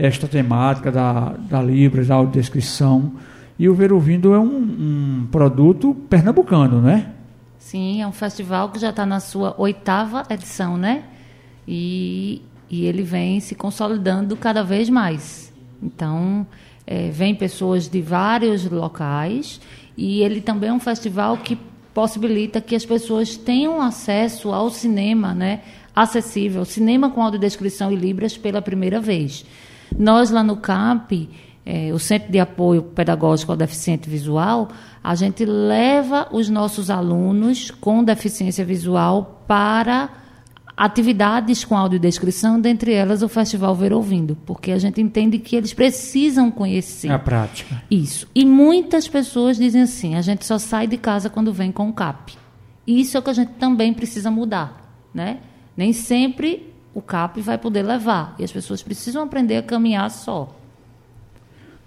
[0.00, 3.12] esta temática da, da Libras, da audiodescrição.
[3.58, 7.06] E o Ver Ouvindo é um, um produto pernambucano, não é?
[7.58, 11.04] Sim, é um festival que já está na sua oitava edição, né?
[11.68, 15.52] E, e ele vem se consolidando cada vez mais.
[15.82, 16.46] Então,
[16.86, 19.60] eh, vem pessoas de vários locais
[19.94, 21.58] e ele também é um festival que
[21.92, 25.60] possibilita que as pessoas tenham acesso ao cinema, né?
[25.94, 29.44] Acessível, cinema com audiodescrição e libras pela primeira vez.
[29.98, 31.28] Nós lá no CAMP,
[31.64, 34.68] eh, o Centro de Apoio Pedagógico ao Deficiente Visual,
[35.02, 40.10] a gente leva os nossos alunos com deficiência visual para
[40.76, 45.74] atividades com audiodescrição, dentre elas o Festival Ver Ouvindo, porque a gente entende que eles
[45.74, 47.08] precisam conhecer.
[47.08, 47.82] É a prática.
[47.90, 48.26] Isso.
[48.34, 51.92] E muitas pessoas dizem assim: a gente só sai de casa quando vem com o
[51.92, 52.38] CAP.
[52.86, 55.06] Isso é o que a gente também precisa mudar.
[55.12, 55.40] Né?
[55.76, 58.34] Nem sempre o CAP vai poder levar.
[58.38, 60.56] E as pessoas precisam aprender a caminhar só.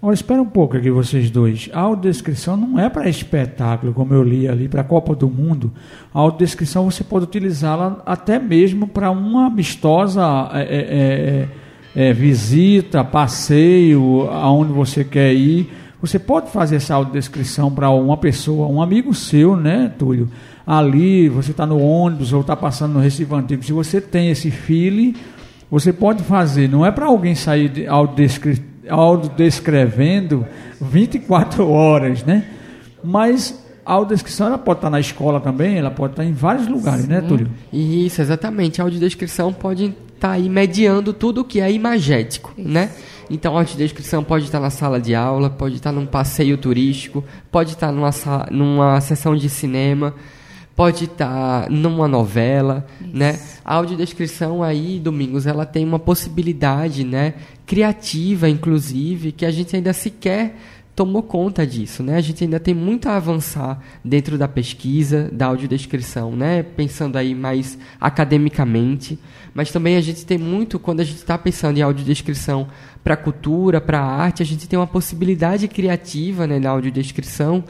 [0.04, 1.70] Agora, espera um pouco aqui, vocês dois.
[1.72, 5.72] A audiodescrição não é para espetáculo, como eu li ali, para a Copa do Mundo.
[6.14, 11.48] A audiodescrição você pode utilizá-la até mesmo para uma amistosa é, é,
[11.96, 15.72] é, é, visita, passeio, aonde você quer ir.
[16.02, 20.30] Você pode fazer essa audiodescrição para uma pessoa, um amigo seu, né, Túlio?
[20.66, 23.64] Ali, você está no ônibus ou está passando no Recife Antigo.
[23.64, 25.16] Se você tem esse feeling,
[25.70, 26.70] você pode fazer.
[26.70, 30.46] Não é para alguém sair de audiodescrição audiodescrevendo
[30.80, 32.46] 24 horas, né?
[33.04, 37.08] Mas a audiodescrição ela pode estar na escola também, ela pode estar em vários lugares,
[37.08, 37.22] né, Sim.
[37.22, 37.50] né, Túlio?
[37.72, 38.82] Isso, exatamente.
[38.82, 42.68] A audiodescrição pode estar aí mediando tudo o que é imagético, Isso.
[42.68, 42.90] né?
[43.30, 47.72] Então, a audiodescrição pode estar na sala de aula, pode estar num passeio turístico, pode
[47.72, 48.12] estar numa,
[48.52, 50.14] numa sessão de cinema,
[50.76, 53.16] pode estar numa novela, Isso.
[53.16, 53.40] né?
[53.64, 59.94] A audiodescrição aí, Domingos, ela tem uma possibilidade, né, criativa inclusive, que a gente ainda
[59.94, 60.56] sequer
[60.96, 62.18] tomou conta disso, né?
[62.18, 66.62] A gente ainda tem muito a avançar dentro da pesquisa, da audiodescrição, né?
[66.62, 69.18] Pensando aí mais academicamente,
[69.56, 72.68] mas também a gente tem muito quando a gente está pensando em audiodescrição
[73.04, 77.64] para cultura, para arte, a gente tem uma possibilidade criativa, né, na audiodescrição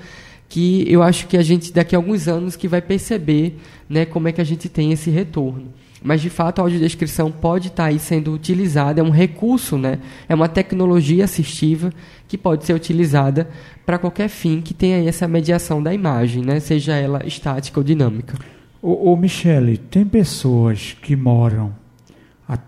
[0.53, 3.57] que eu acho que a gente daqui a alguns anos que vai perceber
[3.89, 5.73] né, como é que a gente tem esse retorno.
[6.03, 9.97] Mas de fato a audiodescrição pode estar tá aí sendo utilizada, é um recurso, né?
[10.29, 11.91] é uma tecnologia assistiva
[12.27, 13.49] que pode ser utilizada
[13.83, 16.59] para qualquer fim que tenha essa mediação da imagem, né?
[16.59, 18.37] seja ela estática ou dinâmica.
[18.79, 21.73] Ô, ô Michele, tem pessoas que moram
[22.47, 22.59] há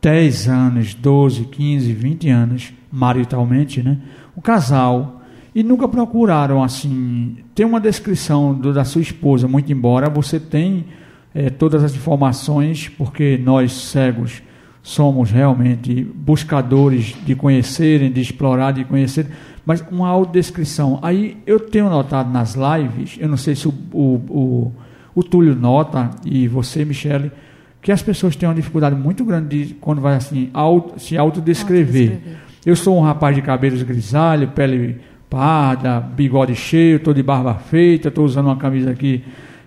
[0.00, 3.98] 10 anos, 12, 15, 20 anos, maritalmente, né?
[4.34, 5.19] O casal
[5.54, 10.84] e nunca procuraram assim ter uma descrição do, da sua esposa, muito embora você tenha
[11.34, 14.42] é, todas as informações, porque nós cegos
[14.82, 19.26] somos realmente buscadores de conhecerem, de explorar, de conhecer,
[19.64, 20.98] mas uma audiodescrição.
[21.02, 24.72] Aí eu tenho notado nas lives, eu não sei se o, o, o,
[25.14, 27.30] o Túlio nota, e você, Michele,
[27.82, 32.12] que as pessoas têm uma dificuldade muito grande de, quando vai assim, auto, se autodescrever.
[32.12, 35.00] Auto eu sou um rapaz de cabelos grisalhos, pele
[35.30, 39.22] parda, bigode cheio, estou de barba feita, estou usando uma camisa aqui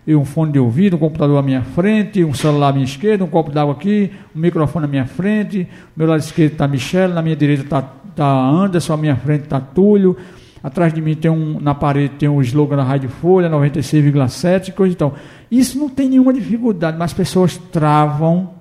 [0.05, 3.23] e um fone de ouvido, um computador à minha frente, um celular à minha esquerda,
[3.23, 7.21] um copo d'água aqui, um microfone à minha frente, meu lado esquerdo está Michele, na
[7.21, 10.17] minha direita está tá Anderson, à minha frente está Túlio,
[10.61, 14.93] atrás de mim tem um, na parede tem um slogan da Rádio Folha, 96,7, coisa
[14.93, 15.15] e tal.
[15.49, 18.51] Isso não tem nenhuma dificuldade, mas as pessoas travam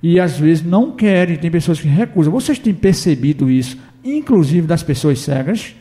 [0.00, 2.32] e às vezes não querem, tem pessoas que recusam.
[2.32, 5.74] Vocês têm percebido isso, inclusive das pessoas cegas?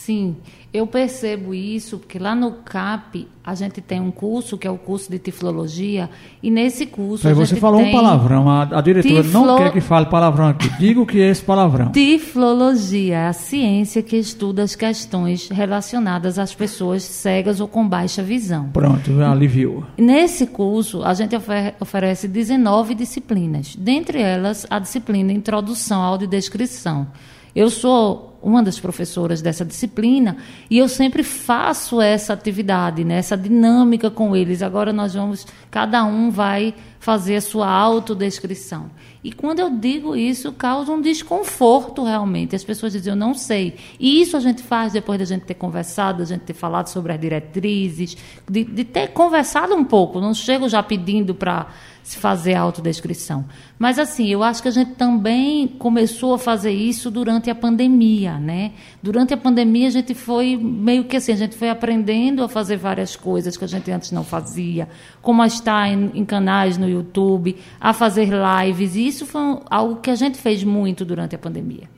[0.00, 0.36] Sim,
[0.72, 4.78] eu percebo isso porque lá no CAP a gente tem um curso que é o
[4.78, 6.08] curso de tiflologia
[6.42, 9.44] e nesse curso Aí você falou um palavrão, a, a diretora tiflo...
[9.44, 10.70] não quer que fale palavrão aqui.
[10.78, 11.92] Diga o que é esse palavrão.
[11.92, 18.22] Tiflologia é a ciência que estuda as questões relacionadas às pessoas cegas ou com baixa
[18.22, 18.70] visão.
[18.72, 19.84] Pronto, aliviou.
[19.98, 27.06] Nesse curso a gente ofer oferece 19 disciplinas, dentre elas a disciplina Introdução à Audiodescrição.
[27.54, 30.36] Eu sou uma das professoras dessa disciplina,
[30.68, 34.62] e eu sempre faço essa atividade, né, essa dinâmica com eles.
[34.62, 38.90] Agora nós vamos, cada um vai fazer a sua autodescrição.
[39.22, 42.56] E quando eu digo isso, causa um desconforto realmente.
[42.56, 43.76] As pessoas dizem, eu não sei.
[43.98, 47.12] E isso a gente faz depois da gente ter conversado, da gente ter falado sobre
[47.12, 48.16] as diretrizes,
[48.48, 50.20] de, de ter conversado um pouco.
[50.20, 51.68] Não chego já pedindo para
[52.02, 53.44] se fazer a autodescrição.
[53.78, 58.38] Mas assim, eu acho que a gente também começou a fazer isso durante a pandemia,
[58.38, 58.72] né?
[59.02, 62.76] Durante a pandemia a gente foi meio que assim, a gente foi aprendendo a fazer
[62.76, 64.88] várias coisas que a gente antes não fazia,
[65.22, 69.96] como a estar em, em canais no YouTube, a fazer lives, e isso foi algo
[69.96, 71.88] que a gente fez muito durante a pandemia,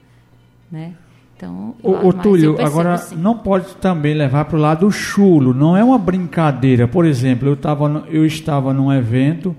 [0.71, 0.95] né?
[1.43, 3.17] Então, o, o Túlio, agora assim.
[3.17, 6.87] não pode também levar para o lado chulo, não é uma brincadeira.
[6.87, 9.57] Por exemplo, eu, tava, eu estava num evento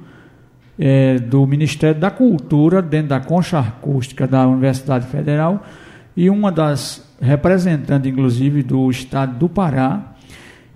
[0.78, 5.64] é, do Ministério da Cultura, dentro da concha acústica da Universidade Federal,
[6.16, 10.14] e uma das representantes, inclusive, do estado do Pará,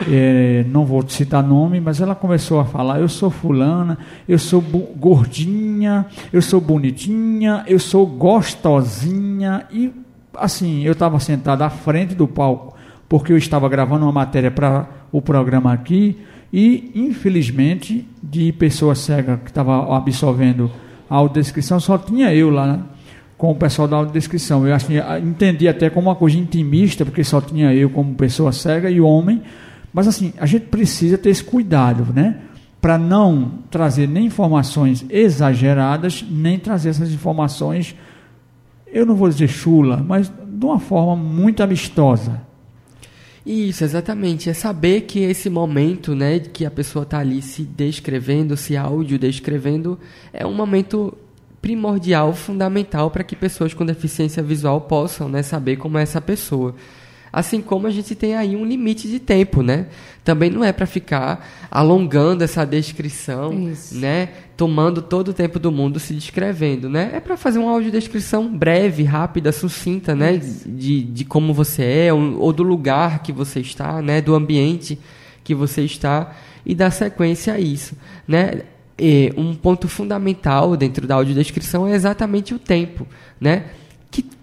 [0.09, 4.61] é, não vou citar nome, mas ela começou a falar: eu sou fulana, eu sou
[4.95, 9.65] gordinha, eu sou bonitinha, eu sou gostosinha.
[9.71, 9.91] E
[10.35, 12.75] assim, eu estava sentado à frente do palco,
[13.09, 16.17] porque eu estava gravando uma matéria para o programa aqui,
[16.51, 20.71] E, infelizmente, de pessoa cega que estava absorvendo
[21.09, 22.83] a audiodescrição, só tinha eu lá né,
[23.37, 24.65] com o pessoal da audiodescrição.
[24.65, 24.87] Eu acho,
[25.23, 29.41] entendi até como uma coisa intimista, porque só tinha eu como pessoa cega e homem.
[29.93, 32.37] Mas, assim, a gente precisa ter esse cuidado, né?
[32.79, 37.95] Para não trazer nem informações exageradas, nem trazer essas informações,
[38.87, 42.41] eu não vou dizer chula, mas de uma forma muito amistosa.
[43.49, 44.49] Isso, exatamente.
[44.49, 49.17] É saber que esse momento, né, que a pessoa está ali se descrevendo, se áudio
[49.17, 49.97] descrevendo,
[50.33, 51.17] é um momento
[51.61, 56.75] primordial, fundamental para que pessoas com deficiência visual possam, né, saber como é essa pessoa.
[57.31, 59.87] Assim como a gente tem aí um limite de tempo, né?
[60.23, 63.95] Também não é para ficar alongando essa descrição, Isso.
[63.97, 64.29] né?
[64.55, 67.11] Tomando todo o tempo do mundo se descrevendo, né?
[67.13, 70.37] É para fazer uma audiodescrição breve, rápida, sucinta, né?
[70.37, 74.21] De, de como você é, ou, ou do lugar que você está, né?
[74.21, 74.99] Do ambiente
[75.43, 76.35] que você está
[76.65, 77.95] e dar sequência a isso,
[78.27, 78.63] né?
[78.99, 83.07] E um ponto fundamental dentro da audiodescrição é exatamente o tempo,
[83.39, 83.65] né?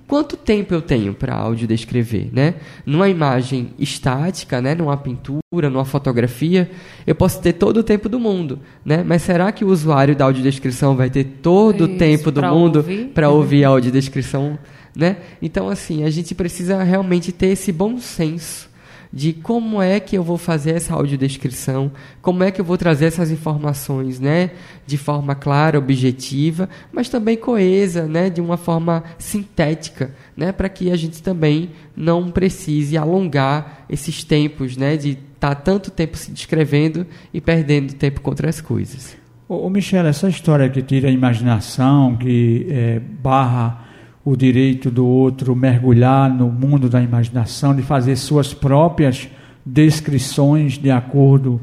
[0.07, 2.55] Quanto tempo eu tenho para audiodescrever, né?
[2.85, 6.71] Numa imagem estática, né, numa pintura, numa fotografia,
[7.07, 9.03] eu posso ter todo o tempo do mundo, né?
[9.05, 12.85] Mas será que o usuário da audiodescrição vai ter todo Isso, o tempo do mundo
[13.15, 14.59] para ouvir a audiodescrição,
[14.97, 15.17] né?
[15.41, 18.74] Então assim, a gente precisa realmente ter esse bom senso
[19.15, 23.05] de como é que eu vou fazer essa audiodescrição, como é que eu vou trazer
[23.05, 24.51] essas informações, né,
[24.85, 30.91] de forma clara, objetiva, mas também coesa, né, de uma forma sintética, né, para que
[30.91, 36.33] a gente também não precise alongar esses tempos, né, de estar tá tanto tempo se
[36.33, 39.17] descrevendo e perdendo tempo com outras coisas.
[39.49, 43.84] Ô, ô Michel, essa história que tira a imaginação, que é, barra
[44.25, 49.29] o direito do outro mergulhar no mundo da imaginação, de fazer suas próprias
[49.65, 51.61] descrições de acordo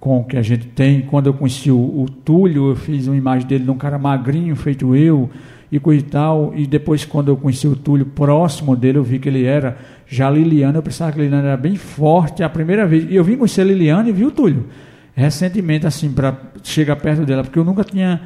[0.00, 1.02] com o que a gente tem.
[1.02, 4.56] Quando eu conheci o, o Túlio, eu fiz uma imagem dele de um cara magrinho,
[4.56, 5.30] feito eu,
[5.70, 6.52] e e tal.
[6.56, 10.28] E depois, quando eu conheci o Túlio próximo dele, eu vi que ele era já
[10.28, 10.78] Liliana.
[10.78, 12.42] Eu pensava que a Liliana era bem forte.
[12.42, 14.66] A primeira vez, e eu vim conhecer a Liliana e vi o Túlio.
[15.14, 18.20] Recentemente, assim, para chegar perto dela, porque eu nunca tinha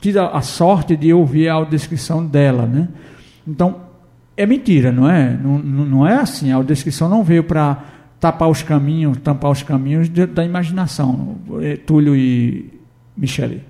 [0.00, 2.88] tido a sorte de ouvir a descrição dela, né?
[3.46, 3.80] Então,
[4.36, 5.36] é mentira, não é?
[5.36, 6.52] Não, não é assim.
[6.52, 7.84] A descrição não veio para
[8.20, 11.36] tapar os caminhos, tampar os caminhos de, da imaginação.
[11.62, 12.70] É, Túlio e
[13.16, 13.62] Michele.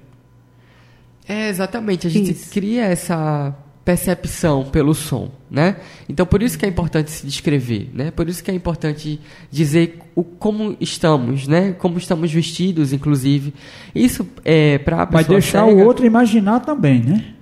[1.29, 2.07] É, exatamente.
[2.07, 2.51] A gente isso.
[2.51, 5.77] cria essa percepção pelo som, né?
[6.09, 8.11] Então, por isso que é importante se descrever, né?
[8.11, 11.73] Por isso que é importante dizer o, como estamos, né?
[11.79, 13.55] Como estamos vestidos, inclusive.
[13.95, 15.81] Isso é para a pessoa Mas deixar cega...
[15.81, 17.36] o outro imaginar também, né?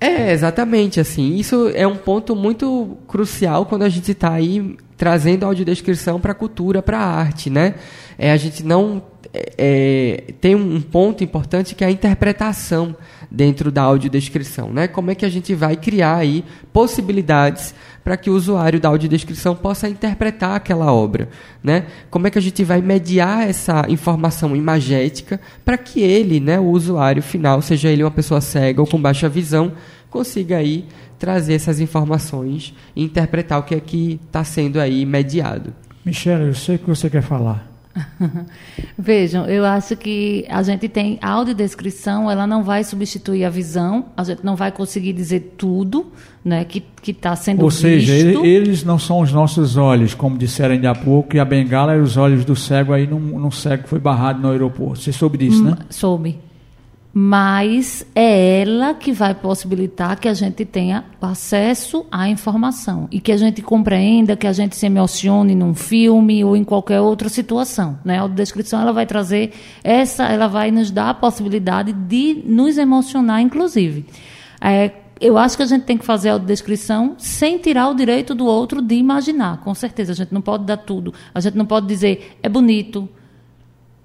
[0.00, 1.36] É, exatamente, assim.
[1.36, 6.34] Isso é um ponto muito crucial quando a gente está aí trazendo audiodescrição para a
[6.34, 7.76] cultura, para a arte, né?
[8.18, 12.94] É, a gente não é, é, tem um ponto importante que é a interpretação
[13.30, 14.86] dentro da audiodescrição, né?
[14.86, 19.56] Como é que a gente vai criar aí possibilidades para que o usuário da audiodescrição
[19.56, 21.30] possa interpretar aquela obra,
[21.64, 21.86] né?
[22.10, 26.66] Como é que a gente vai mediar essa informação imagética para que ele, né, o
[26.66, 29.72] usuário final, seja ele uma pessoa cega ou com baixa visão,
[30.10, 30.84] consiga aí
[31.18, 35.72] trazer essas informações e interpretar o que é que está sendo aí mediado.
[36.04, 37.70] Michelle, eu sei o que você quer falar.
[38.96, 44.06] Vejam, eu acho que a gente tem a audiodescrição, ela não vai substituir a visão,
[44.16, 46.06] a gente não vai conseguir dizer tudo
[46.44, 47.82] né, que está sendo Ou visto.
[47.82, 51.44] seja, ele, eles não são os nossos olhos, como disseram ainda há pouco, e a
[51.44, 55.00] bengala é os olhos do cego aí num, num cego que foi barrado no aeroporto.
[55.00, 55.76] Você soube disso, hum, né?
[55.90, 56.38] Soube
[57.12, 63.32] mas é ela que vai possibilitar que a gente tenha acesso à informação e que
[63.32, 67.98] a gente compreenda, que a gente se emocione num filme ou em qualquer outra situação.
[68.04, 68.22] Né?
[68.22, 73.40] A descrição ela vai trazer essa, ela vai nos dar a possibilidade de nos emocionar,
[73.40, 74.06] inclusive.
[74.60, 78.36] É, eu acho que a gente tem que fazer a descrição sem tirar o direito
[78.36, 80.12] do outro de imaginar, com certeza.
[80.12, 81.12] A gente não pode dar tudo.
[81.34, 83.08] A gente não pode dizer é bonito.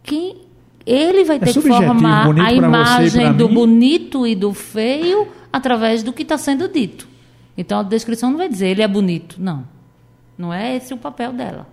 [0.02, 0.45] Quem
[0.86, 3.56] ele vai é ter que formar a imagem do mim.
[3.56, 7.08] bonito e do feio através do que está sendo dito.
[7.58, 9.38] Então a descrição não vai dizer ele é bonito.
[9.40, 9.66] Não.
[10.38, 11.68] Não é esse o papel dela.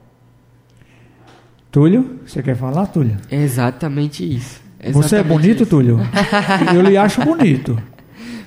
[1.70, 3.16] Túlio, você quer falar, Túlio?
[3.30, 4.60] É exatamente isso.
[4.78, 5.70] Exatamente você é bonito, isso.
[5.70, 5.98] Túlio?
[6.74, 7.72] Eu lhe acho bonito.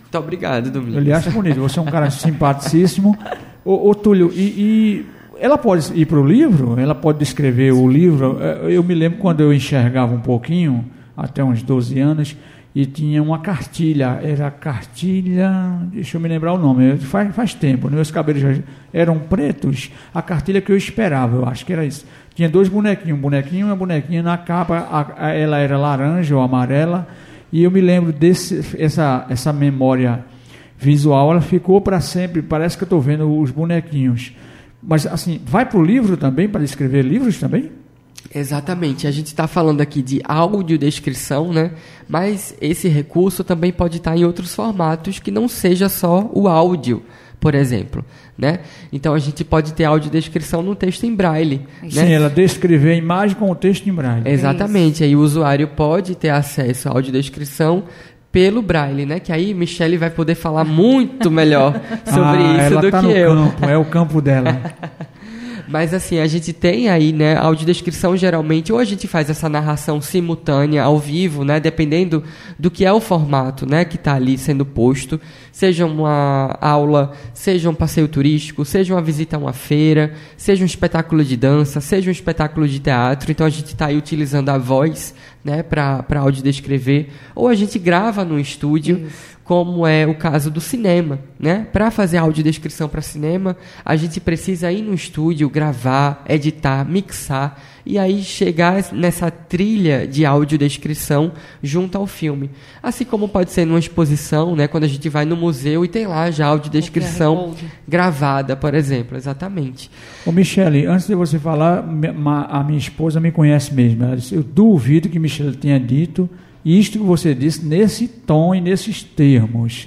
[0.01, 0.95] Muito obrigado, Domingos.
[0.95, 1.59] Eu lhe acho bonito.
[1.59, 3.17] Você é um cara simpaticíssimo.
[3.65, 5.05] Ô, ô Túlio, e, e
[5.39, 8.37] ela pode ir para o livro, ela pode descrever o livro.
[8.41, 12.37] É, eu me lembro quando eu enxergava um pouquinho, até uns 12 anos,
[12.75, 15.49] e tinha uma cartilha, era cartilha,
[15.93, 17.95] deixa eu me lembrar o nome, faz, faz tempo, né?
[17.95, 18.53] meus cabelos já
[18.91, 22.05] eram pretos, a cartilha que eu esperava, eu acho que era isso.
[22.33, 26.35] tinha dois bonequinhos, um bonequinho e uma bonequinha na capa, a, a, ela era laranja
[26.35, 27.07] ou amarela,
[27.49, 30.25] e eu me lembro desse essa essa memória
[30.77, 34.33] visual, ela ficou para sempre, parece que eu estou vendo os bonequinhos.
[34.85, 37.71] Mas assim, vai para o livro também, para escrever livros também?
[38.33, 39.07] Exatamente.
[39.07, 41.71] A gente está falando aqui de audiodescrição, né?
[42.07, 47.03] Mas esse recurso também pode estar em outros formatos que não seja só o áudio,
[47.39, 48.03] por exemplo,
[48.37, 48.59] né?
[48.91, 51.61] Então a gente pode ter audiodescrição no texto em braille.
[51.81, 51.89] Né?
[51.89, 54.27] Sim, ela descrever a imagem com o texto em braille.
[54.27, 55.03] Exatamente.
[55.03, 57.85] Aí o usuário pode ter acesso à audiodescrição
[58.35, 59.17] pelo braille, né?
[59.17, 61.71] Que aí Michelle vai poder falar muito melhor
[62.03, 63.33] sobre ah, isso do tá que eu.
[63.33, 64.61] Campo, é o campo dela.
[65.69, 69.99] Mas assim, a gente tem aí, né, audiodescrição geralmente, ou a gente faz essa narração
[69.99, 72.23] simultânea, ao vivo, né, dependendo
[72.59, 75.19] do que é o formato, né, que está ali sendo posto,
[75.51, 80.67] seja uma aula, seja um passeio turístico, seja uma visita a uma feira, seja um
[80.67, 84.59] espetáculo de dança, seja um espetáculo de teatro, então a gente está aí utilizando a
[84.59, 85.15] voz,
[85.45, 90.59] né, para audiodescrever, ou a gente grava no estúdio, Isso como é o caso do
[90.59, 91.19] cinema.
[91.39, 91.67] Né?
[91.71, 97.99] Para fazer audiodescrição para cinema, a gente precisa ir no estúdio, gravar, editar, mixar e
[97.99, 101.31] aí chegar nessa trilha de audiodescrição
[101.61, 102.49] junto ao filme.
[102.81, 104.67] Assim como pode ser numa exposição, né?
[104.67, 107.53] quando a gente vai no museu e tem lá já audiodescrição
[107.87, 109.15] gravada, por exemplo.
[109.15, 109.91] Exatamente.
[110.25, 111.85] Ô Michele, antes de você falar,
[112.49, 114.03] a minha esposa me conhece mesmo.
[114.03, 116.27] Ela disse, eu duvido que Michele tenha dito
[116.65, 119.85] isto que você disse nesse tom e nesses termos.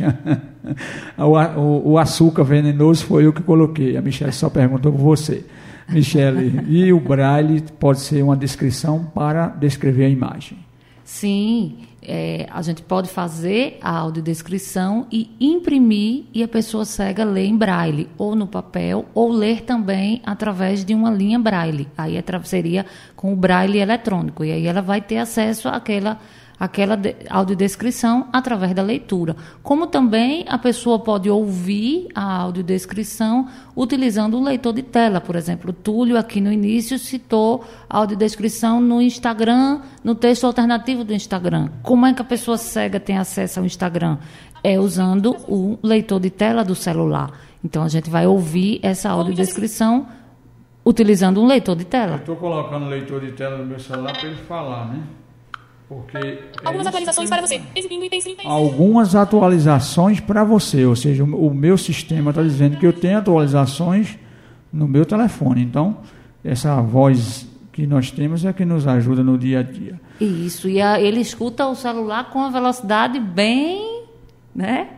[1.18, 3.96] o, o, o, açúcar venenoso foi eu que coloquei.
[3.96, 5.44] A Michelle só perguntou por você.
[5.88, 10.58] Michele, e o braille pode ser uma descrição para descrever a imagem?
[11.02, 17.46] Sim, é, a gente pode fazer a audiodescrição e imprimir e a pessoa cega ler
[17.46, 21.88] em braille, ou no papel, ou ler também através de uma linha braille.
[21.96, 26.20] Aí é seria com o braille eletrônico, e aí ela vai ter acesso àquela
[26.58, 26.98] aquela
[27.30, 29.36] audiodescrição através da leitura.
[29.62, 35.20] Como também a pessoa pode ouvir a audiodescrição utilizando um leitor de tela.
[35.20, 41.04] Por exemplo, o Túlio, aqui no início, citou a audiodescrição no Instagram, no texto alternativo
[41.04, 41.68] do Instagram.
[41.82, 44.18] Como é que a pessoa cega tem acesso ao Instagram?
[44.64, 47.30] É usando o leitor de tela do celular.
[47.64, 50.06] Então, a gente vai ouvir essa audiodescrição
[50.84, 52.12] utilizando um leitor de tela.
[52.12, 55.02] Eu estou colocando o leitor de tela no meu celular para ele falar, né?
[55.88, 57.62] Porque Algumas é atualizações para você.
[57.74, 58.54] Exibindo itens 36.
[58.54, 64.18] Algumas atualizações para você, ou seja, o meu sistema está dizendo que eu tenho atualizações
[64.70, 65.62] no meu telefone.
[65.62, 65.98] Então,
[66.44, 69.98] essa voz que nós temos é que nos ajuda no dia a dia.
[70.20, 74.04] Isso, e a, ele escuta o celular com a velocidade bem,
[74.54, 74.90] né?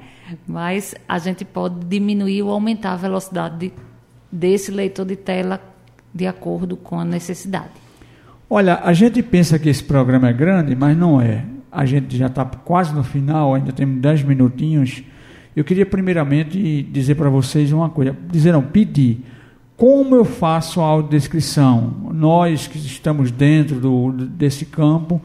[0.47, 3.73] Mas a gente pode diminuir ou aumentar a velocidade
[4.31, 5.61] desse leitor de tela
[6.13, 7.90] de acordo com a necessidade.
[8.53, 11.45] Olha, a gente pensa que esse programa é grande, mas não é.
[11.71, 15.05] A gente já está quase no final, ainda temos 10 minutinhos.
[15.55, 19.25] Eu queria primeiramente dizer para vocês uma coisa, dizer não, pedir.
[19.77, 22.11] Como eu faço a audiodescrição?
[22.13, 25.23] Nós que estamos dentro do, desse campo,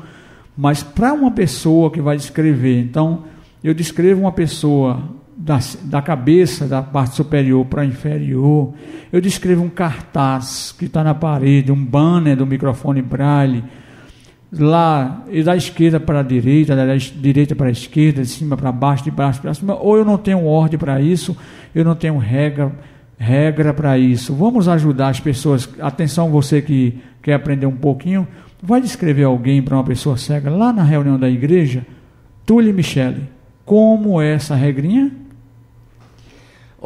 [0.55, 3.23] mas para uma pessoa que vai descrever, então
[3.63, 5.01] eu descrevo uma pessoa
[5.45, 8.73] da, da cabeça, da parte superior para a inferior.
[9.13, 13.63] Eu descrevo um cartaz que está na parede, um banner do microfone braille,
[14.51, 18.71] lá, e da esquerda para a direita, da direita para a esquerda, de cima para
[18.71, 19.75] baixo, de baixo para cima.
[19.75, 21.37] Ou eu não tenho ordem para isso,
[21.75, 22.71] eu não tenho regra
[23.15, 24.33] regra para isso.
[24.33, 25.69] Vamos ajudar as pessoas.
[25.79, 28.27] Atenção, você que quer aprender um pouquinho,
[28.61, 31.85] vai descrever alguém para uma pessoa cega lá na reunião da igreja.
[32.47, 33.29] Túlio Michele,
[33.63, 35.24] como é essa regrinha?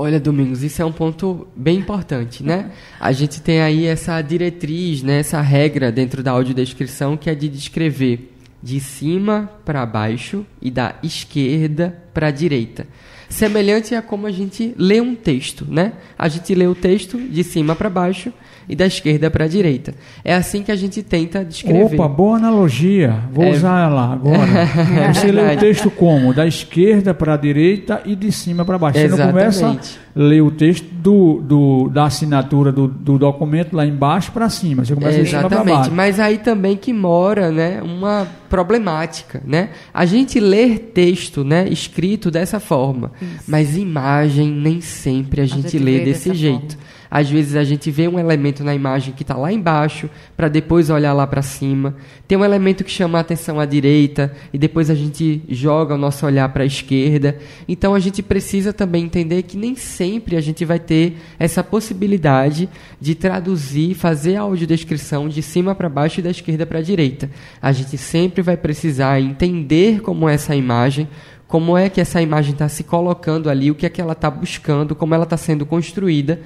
[0.01, 2.71] Olha, Domingos, isso é um ponto bem importante, né?
[3.01, 7.49] A gente tem aí essa diretriz, né, essa regra dentro da audiodescrição que é de
[7.49, 8.33] descrever
[8.63, 12.87] de cima para baixo e da esquerda para a direita.
[13.27, 15.91] Semelhante a como a gente lê um texto, né?
[16.17, 18.31] A gente lê o texto de cima para baixo
[18.69, 19.95] e da esquerda para a direita.
[20.23, 21.95] É assim que a gente tenta descrever.
[21.95, 23.15] Opa, boa analogia.
[23.33, 23.49] Vou é...
[23.49, 24.39] usar ela agora.
[24.99, 26.33] É Você lê o texto como?
[26.33, 28.99] Da esquerda para a direita e de cima para baixo.
[28.99, 29.33] Você Exatamente.
[29.33, 34.31] não começa a ler o texto do, do da assinatura do, do documento lá embaixo
[34.31, 34.85] para cima.
[34.85, 35.49] Você começa Exatamente.
[35.49, 35.91] de cima para baixo.
[35.91, 39.41] Mas aí também que mora né, uma problemática.
[39.45, 39.69] Né?
[39.93, 43.45] A gente lê texto né, escrito dessa forma, Isso.
[43.47, 46.75] mas imagem nem sempre a gente, a gente lê desse jeito.
[46.75, 46.98] Forma.
[47.11, 50.89] Às vezes a gente vê um elemento na imagem que está lá embaixo, para depois
[50.89, 51.95] olhar lá para cima.
[52.27, 55.97] Tem um elemento que chama a atenção à direita, e depois a gente joga o
[55.97, 57.37] nosso olhar para a esquerda.
[57.67, 62.69] Então a gente precisa também entender que nem sempre a gente vai ter essa possibilidade
[63.01, 67.29] de traduzir, fazer a audiodescrição de cima para baixo e da esquerda para a direita.
[67.59, 71.07] A gente sempre vai precisar entender como é essa imagem,
[71.47, 74.29] como é que essa imagem está se colocando ali, o que é que ela está
[74.29, 76.39] buscando, como ela está sendo construída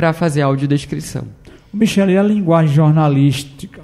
[0.00, 1.24] para fazer a audiodescrição.
[1.70, 3.82] Michele, a linguagem jornalística?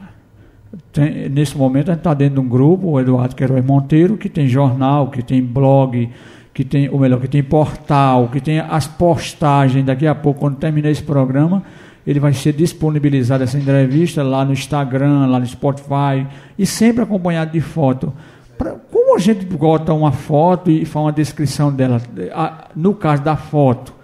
[0.91, 4.31] Tem, nesse momento a gente está dentro de um grupo, o Eduardo Queiroz Monteiro, que
[4.31, 6.09] tem jornal, que tem blog,
[6.55, 9.85] que tem, ou melhor, que tem portal, que tem as postagens.
[9.85, 11.63] Daqui a pouco, quando terminar esse programa,
[12.07, 16.27] ele vai ser disponibilizado essa entrevista lá no Instagram, lá no Spotify,
[16.59, 18.11] e sempre acompanhado de foto.
[18.57, 22.01] Pra, como a gente bota uma foto e faz uma descrição dela,
[22.33, 23.96] a, no caso da foto,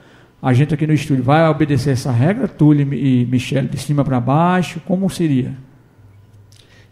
[0.42, 4.18] a gente aqui no estúdio vai obedecer essa regra, Túlio e Michele, de cima para
[4.18, 5.54] baixo, como seria?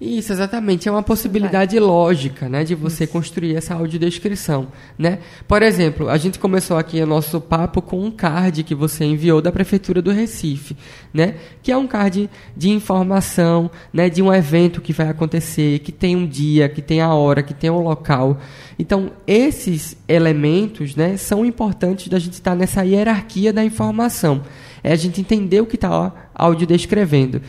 [0.01, 0.89] Isso, exatamente.
[0.89, 5.19] É uma possibilidade lógica, né, de você construir essa audiodescrição, né?
[5.47, 9.43] Por exemplo, a gente começou aqui o nosso papo com um card que você enviou
[9.43, 10.75] da prefeitura do Recife,
[11.13, 11.35] né?
[11.63, 16.17] Que é um card de informação, né, de um evento que vai acontecer, que tem
[16.17, 18.39] um dia, que tem a hora, que tem um local.
[18.79, 24.41] Então, esses elementos, né, são importantes da gente estar nessa hierarquia da informação.
[24.83, 27.43] É a gente entender o que está audiodescrevendo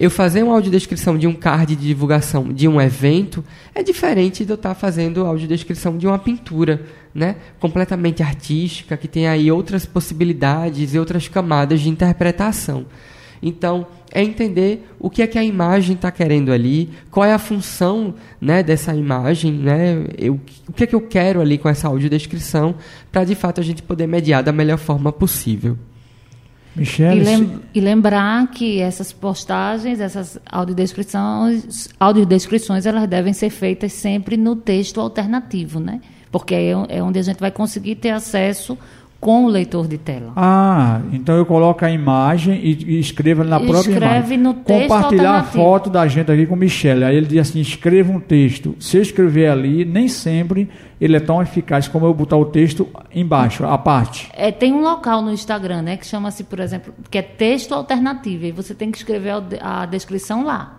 [0.00, 3.44] eu fazer uma audiodescrição de um card de divulgação de um evento
[3.74, 6.82] é diferente de eu estar fazendo audiodescrição de uma pintura,
[7.12, 7.34] né?
[7.58, 12.86] Completamente artística, que tem aí outras possibilidades e outras camadas de interpretação.
[13.42, 17.38] Então, é entender o que é que a imagem está querendo ali, qual é a
[17.38, 21.88] função né, dessa imagem, né, eu, o que é que eu quero ali com essa
[21.88, 22.76] audiodescrição,
[23.10, 25.76] para de fato a gente poder mediar da melhor forma possível.
[26.78, 33.92] Michele, e, lem e, lembrar que essas postagens, essas audiodescrições, audiodescrições, elas devem ser feitas
[33.92, 36.00] sempre no texto alternativo, né?
[36.30, 38.78] Porque é, é onde a gente vai conseguir ter acesso
[39.20, 40.32] com o leitor de tela.
[40.36, 44.38] Ah, então eu coloco a imagem e, e escrevo na própria Escreve imagem.
[44.38, 47.04] no texto Compartilhar a foto da gente aqui com o Michele.
[47.04, 48.76] Aí ele diz assim, escreva um texto.
[48.78, 50.68] Se eu escrever ali, nem sempre
[51.00, 54.28] ele é tão eficaz como eu botar o texto embaixo, a parte.
[54.34, 58.46] É, tem um local no Instagram, né, que chama-se, por exemplo, que é texto alternativo.
[58.46, 60.76] E você tem que escrever a descrição lá.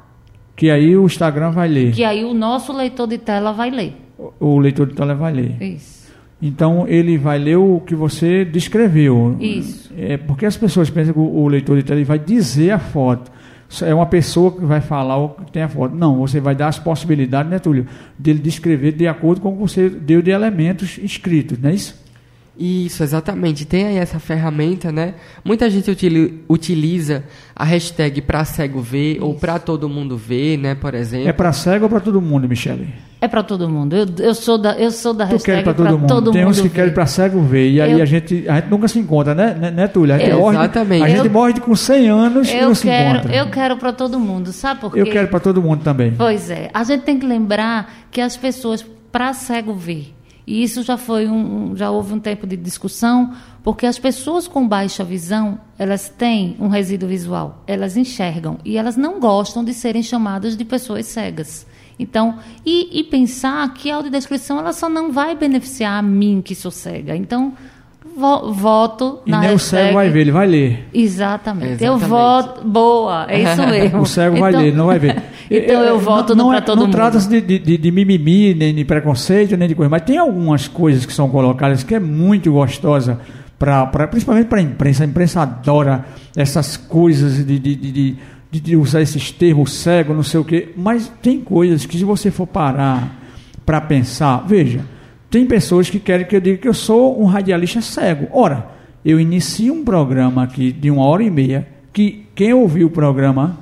[0.55, 1.93] Que aí o Instagram vai ler.
[1.93, 3.95] Que aí o nosso leitor de tela vai ler.
[4.17, 5.61] O, o leitor de tela vai ler.
[5.61, 5.98] Isso.
[6.41, 9.35] Então ele vai ler o que você descreveu.
[9.39, 9.91] Isso.
[9.97, 13.31] É porque as pessoas pensam que o, leitor de tela vai dizer a foto.
[13.83, 15.93] É uma pessoa que vai falar o que tem a foto.
[15.93, 17.85] Não, você vai dar as possibilidades, né, Túlio?
[18.17, 22.08] Dele descrever de acordo com o que você deu de elementos escritos, não é isso?
[22.59, 23.65] Isso, exatamente.
[23.65, 25.13] Tem aí essa ferramenta, né?
[25.45, 25.89] Muita gente
[26.49, 27.23] utiliza
[27.55, 29.25] a hashtag para cego ver Isso.
[29.25, 30.75] ou para todo mundo ver, né?
[30.75, 31.29] Por exemplo.
[31.29, 32.89] É para cego ou para todo mundo, Michele?
[33.21, 33.95] É para todo mundo.
[33.95, 36.07] Eu, eu, sou da, eu sou da tu hashtag para todo, mundo.
[36.07, 37.69] todo Tem uns que querem para cego ver.
[37.69, 38.01] E aí eu...
[38.01, 40.15] a, gente, a gente nunca se encontra, né, né, né Túlia?
[40.15, 41.03] A gente eu, morre, exatamente.
[41.03, 43.35] A gente eu, morre com 100 anos e não se quero, encontra.
[43.35, 44.99] Eu quero para todo mundo, sabe por quê?
[44.99, 46.13] Eu quero para todo mundo também.
[46.17, 46.69] Pois é.
[46.73, 50.13] A gente tem que lembrar que as pessoas, para cego ver,
[50.49, 54.67] e isso já foi um, já houve um tempo de discussão, porque as pessoas com
[54.67, 60.01] baixa visão, elas têm um resíduo visual, elas enxergam e elas não gostam de serem
[60.01, 61.67] chamadas de pessoas cegas.
[61.99, 66.55] Então, e, e pensar que a audiodescrição ela só não vai beneficiar a mim que
[66.55, 67.15] sou cega.
[67.15, 67.53] Então,
[68.19, 69.81] vo, voto e na nem hashtag.
[69.81, 70.89] o cego vai ver, ele vai ler.
[70.93, 71.83] Exatamente.
[71.83, 71.83] Exatamente.
[71.83, 72.67] Eu voto.
[72.67, 74.01] Boa, é isso mesmo.
[74.01, 75.23] o cego então, vai ler, não vai ver.
[75.49, 76.95] então eu voto não, para é, todo não mundo.
[76.95, 80.67] Não trata-se de, de, de, mimimi, nem de preconceito, nem de coisa, mas tem algumas
[80.67, 83.19] coisas que são colocadas que é muito gostosa.
[83.57, 88.17] Pra, pra, principalmente para a imprensa, a imprensa adora essas coisas de, de, de,
[88.49, 92.31] de, usar esses termos cego, não sei o quê, mas tem coisas que se você
[92.31, 93.19] for parar
[93.65, 94.79] para pensar, veja,
[95.29, 98.27] tem pessoas que querem que eu diga que eu sou um radialista cego.
[98.31, 98.69] Ora,
[99.03, 103.59] eu inicio um programa aqui de uma hora e meia, que quem ouviu o programa,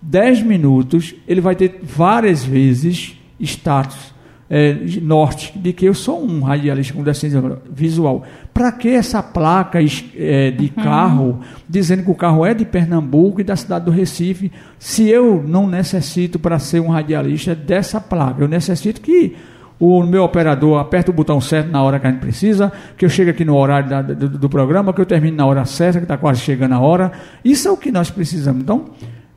[0.00, 4.14] dez minutos, ele vai ter várias vezes status
[4.48, 8.24] é, norte de que eu sou um radialista com deficiência visual.
[8.54, 10.82] Para que essa placa é, de uhum.
[10.82, 15.42] carro dizendo que o carro é de Pernambuco e da cidade do Recife, se eu
[15.46, 18.42] não necessito para ser um radialista dessa placa?
[18.42, 19.36] Eu necessito que
[19.78, 23.08] o meu operador aperta o botão certo na hora que a gente precisa, que eu
[23.08, 26.04] chegue aqui no horário da, do, do, programa, que eu termine na hora certa, que
[26.04, 27.12] está quase chegando a hora.
[27.44, 28.62] Isso é o que nós precisamos.
[28.62, 28.86] Então,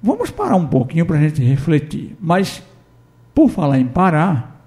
[0.02, 2.16] vamos parar um pouquinho para a gente refletir.
[2.22, 2.64] Mas,
[3.36, 4.58] por falar em parar,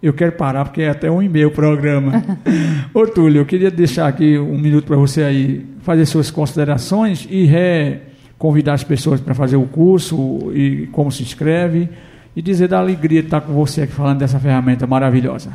[0.00, 2.22] Eu quero parar porque é até um e meio o programa.
[2.94, 7.44] Ô Túlio, eu queria deixar aqui um minuto para você aí fazer suas considerações e
[7.44, 7.98] re
[8.38, 11.88] convidar as pessoas para fazer o curso e como se inscreve
[12.38, 15.50] e dizer da alegria de estar com você aqui falando dessa ferramenta maravilhosa.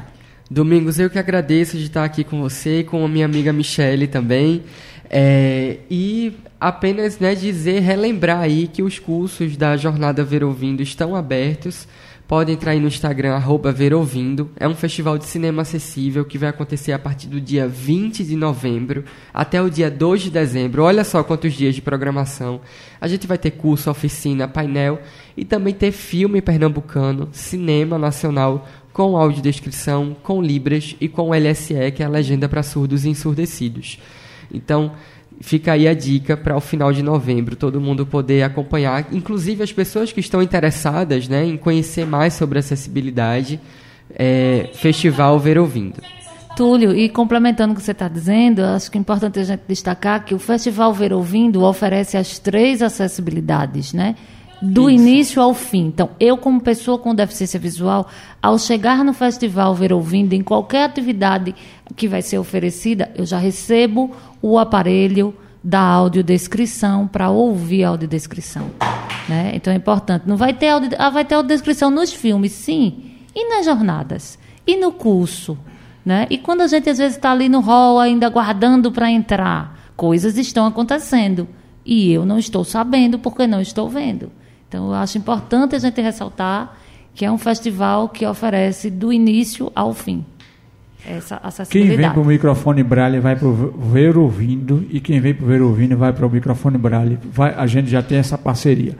[0.52, 4.06] Domingos, eu que agradeço de estar aqui com você e com a minha amiga Michele
[4.06, 4.64] também.
[5.10, 11.16] É, e apenas né, dizer, relembrar aí que os cursos da Jornada Ver Ouvindo estão
[11.16, 11.88] abertos.
[12.28, 14.50] Podem entrar aí no Instagram, arroba Verouvindo.
[14.56, 18.36] É um festival de cinema acessível que vai acontecer a partir do dia 20 de
[18.36, 19.04] novembro
[19.34, 20.84] até o dia 2 de dezembro.
[20.84, 22.62] Olha só quantos dias de programação.
[23.00, 25.02] A gente vai ter curso, oficina, painel
[25.36, 32.02] e também ter filme pernambucano, cinema nacional com audiodescrição, com Libras e com LSE, que
[32.02, 34.00] é a legenda para surdos e ensurdecidos.
[34.54, 34.94] Então,
[35.44, 39.74] fica aí a dica para o final de novembro todo mundo poder acompanhar, inclusive as
[39.74, 43.60] pessoas que estão interessadas né, em conhecer mais sobre acessibilidade,
[44.16, 46.02] é, Festival Ver Ouvindo.
[46.56, 50.24] Túlio, e complementando o que você está dizendo, acho que é importante a gente destacar
[50.24, 54.16] que o Festival Ver Ouvindo oferece as três acessibilidades, né?
[54.66, 55.02] Do Isso.
[55.02, 55.88] início ao fim.
[55.88, 58.08] Então, eu, como pessoa com deficiência visual,
[58.42, 61.54] ao chegar no festival Ver Ouvindo, em qualquer atividade
[61.98, 68.72] que vai ser oferecida, eu já recebo o aparelho da audiodescrição para ouvir a audiodescrição.
[69.28, 69.52] Né?
[69.54, 70.24] Então é importante.
[70.26, 74.78] Não vai ter, audio, ah, vai ter audiodescrição nos filmes, sim, e nas jornadas, e
[74.78, 75.58] no curso.
[76.06, 76.26] Né?
[76.30, 80.38] E quando a gente às vezes está ali no hall ainda aguardando para entrar, coisas
[80.38, 81.50] estão acontecendo.
[81.86, 84.32] E eu não estou sabendo porque não estou vendo.
[84.74, 86.76] Então eu acho importante a gente ressaltar
[87.14, 90.26] que é um festival que oferece do início ao fim
[91.08, 91.98] essa acessibilidade.
[91.98, 95.44] Quem vem para o microfone Braille vai para o Ver Ouvindo e quem vem para
[95.44, 97.20] o Ver Ouvindo vai para o microfone Braille.
[97.32, 98.96] Vai, a gente já tem essa parceria.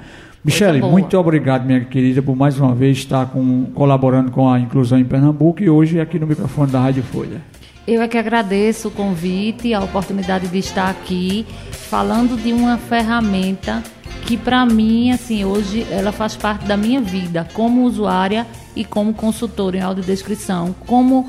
[0.46, 5.00] Michele, muito obrigado, minha querida, por mais uma vez estar com, colaborando com a inclusão
[5.00, 7.42] em Pernambuco e hoje aqui no microfone da Rádio Folha.
[7.86, 13.84] Eu é que agradeço o convite, a oportunidade de estar aqui falando de uma ferramenta
[14.26, 19.14] que para mim, assim, hoje ela faz parte da minha vida como usuária e como
[19.14, 21.28] consultora em audiodescrição, como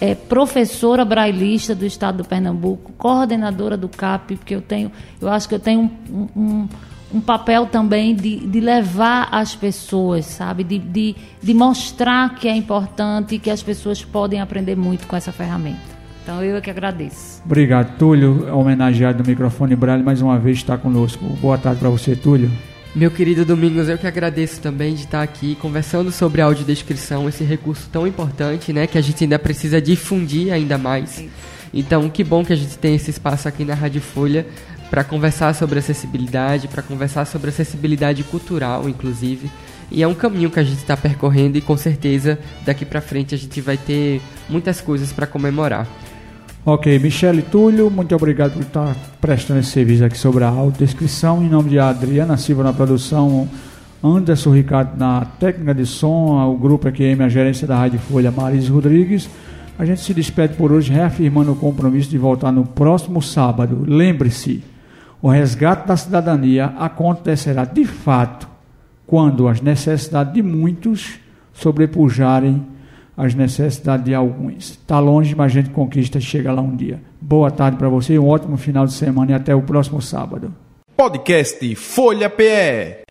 [0.00, 4.90] é, professora brailista do estado do Pernambuco, coordenadora do CAP, porque eu tenho,
[5.20, 6.68] eu acho que eu tenho um, um,
[7.12, 10.62] um papel também de, de levar as pessoas, sabe?
[10.64, 15.16] De, de, de mostrar que é importante e que as pessoas podem aprender muito com
[15.16, 16.00] essa ferramenta.
[16.22, 17.42] Então eu é que agradeço.
[17.44, 21.24] Obrigado, Túlio, homenageado do microfone Braille, mais uma vez está conosco.
[21.40, 22.50] Boa tarde para você, Túlio.
[22.94, 27.88] Meu querido Domingos, eu que agradeço também de estar aqui conversando sobre audiodescrição, esse recurso
[27.90, 31.24] tão importante, né, que a gente ainda precisa difundir ainda mais.
[31.72, 34.44] Então, que bom que a gente tem esse espaço aqui na Rádio Folha
[34.90, 39.48] para conversar sobre acessibilidade, para conversar sobre acessibilidade cultural, inclusive.
[39.90, 43.34] E é um caminho que a gente está percorrendo e com certeza daqui para frente
[43.34, 45.86] a gente vai ter muitas coisas para comemorar.
[46.64, 51.42] Ok, Michele Túlio, muito obrigado por estar prestando esse serviço aqui sobre a audiodescrição.
[51.42, 53.48] Em nome de Adriana Silva na produção,
[54.02, 58.68] Anderson Ricardo na técnica de som, o grupo EQM, a gerência da Rádio Folha, Maris
[58.68, 59.28] Rodrigues.
[59.78, 63.82] A gente se despede por hoje, reafirmando o compromisso de voltar no próximo sábado.
[63.86, 64.62] Lembre-se,
[65.22, 68.48] o resgate da cidadania acontecerá de fato
[69.06, 71.18] quando as necessidades de muitos
[71.52, 72.64] sobrepujarem
[73.16, 74.70] as necessidades de alguns.
[74.70, 77.00] Está longe, mas a gente conquista e chega lá um dia.
[77.20, 80.54] Boa tarde para você, um ótimo final de semana e até o próximo sábado.
[80.96, 83.02] Podcast Folha PE.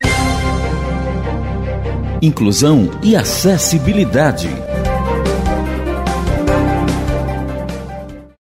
[2.21, 4.49] Inclusão e acessibilidade.